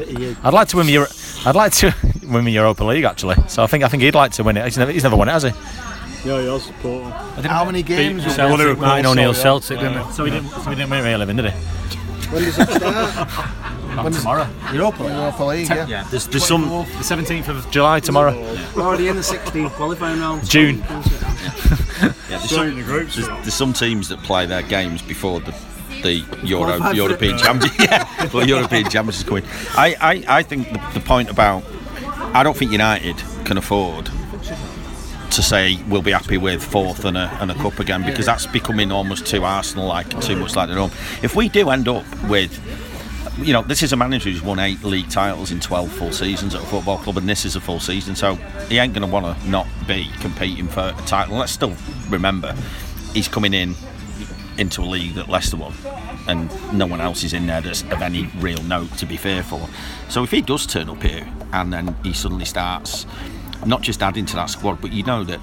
[0.44, 1.08] I'd like to win the Euro-
[1.46, 1.94] I'd like to
[2.28, 3.36] win the Europa League actually.
[3.48, 4.64] So I think I think he'd like to win it.
[4.64, 5.50] He's never, he's never won it, has he?
[6.28, 7.12] Yeah, he has support.
[7.46, 8.24] How many games?
[8.24, 9.42] Beat will- Well, they were Celtic, Martin close, O'Neill, so, yeah.
[9.42, 10.12] Celtic, didn't they?
[10.12, 10.48] So he didn't.
[10.50, 11.58] So he didn't win it really living, did he?
[12.30, 13.28] When does it start?
[13.96, 14.48] Not tomorrow.
[14.72, 15.12] Europa League.
[15.12, 15.86] Europa League, yeah.
[15.86, 18.32] Yeah, there's, there's some the 17th of July tomorrow.
[18.74, 20.48] We're already in the 16th qualifying round.
[20.48, 20.84] June.
[22.00, 23.16] Yeah, there's, some, the groups.
[23.16, 25.52] there's, there's some teams that play their games before the
[26.02, 27.42] the Euro, Qualified European it.
[27.42, 27.78] Champions.
[27.80, 29.44] yeah, but European Champions is coming.
[29.72, 31.64] I, I, I think the, the point about
[32.32, 34.06] I don't think United can afford
[35.30, 38.46] to say we'll be happy with fourth and a, and a cup again because that's
[38.46, 40.90] becoming almost too Arsenal like and too much like their own.
[41.22, 42.52] If we do end up with
[43.42, 46.54] you know, this is a manager who's won eight league titles in 12 full seasons
[46.54, 48.34] at a football club, and this is a full season, so
[48.68, 51.36] he ain't going to want to not be competing for a title.
[51.36, 51.74] Let's still
[52.08, 52.54] remember,
[53.12, 53.74] he's coming in
[54.58, 55.72] into a league that Leicester won,
[56.28, 59.68] and no one else is in there that's of any real note to be fearful.
[60.08, 63.06] So if he does turn up here and then he suddenly starts
[63.66, 65.40] not just adding to that squad, but you know that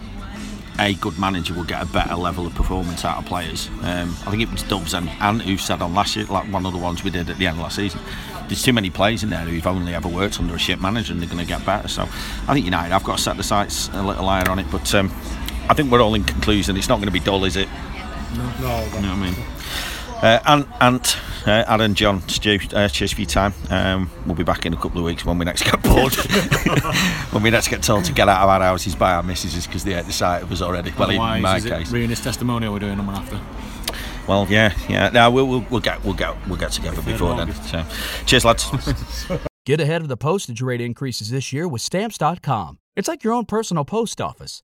[0.79, 3.67] a good manager will get a better level of performance out of players.
[3.81, 6.65] Um, I think it was Dubs and, and who said on last year, like one
[6.65, 7.99] of the ones we did at the end of last season.
[8.47, 11.21] There's too many players in there who've only ever worked under a shit manager and
[11.21, 11.87] they're going to get better.
[11.87, 14.67] So I think United, I've got to set the sights a little higher on it,
[14.71, 15.07] but um,
[15.69, 16.77] I think we're all in conclusion.
[16.77, 17.67] It's not going to be dull, is it?
[18.35, 18.43] No,
[18.95, 19.56] You know what I mean?
[20.21, 21.15] Uh, and and
[21.45, 23.53] uh, Aaron, John, Stu, uh, cheers for your time.
[23.69, 26.13] Um, we'll be back in a couple of weeks when we next get bored.
[27.31, 29.83] when we next get told to get out of our houses by our missuses because
[29.83, 30.91] they hate the sight of us already.
[30.97, 31.91] Well, in my is it case.
[31.91, 33.39] Rooney's testimonial we're doing on one after.
[34.27, 35.09] Well, yeah, yeah.
[35.09, 37.53] Now we'll, we'll we'll get we'll get we'll get together before then.
[37.53, 37.85] So,
[38.25, 38.65] cheers, lads.
[39.67, 42.79] Get ahead of the postage rate increases this year with Stamps.com.
[42.95, 44.63] It's like your own personal post office.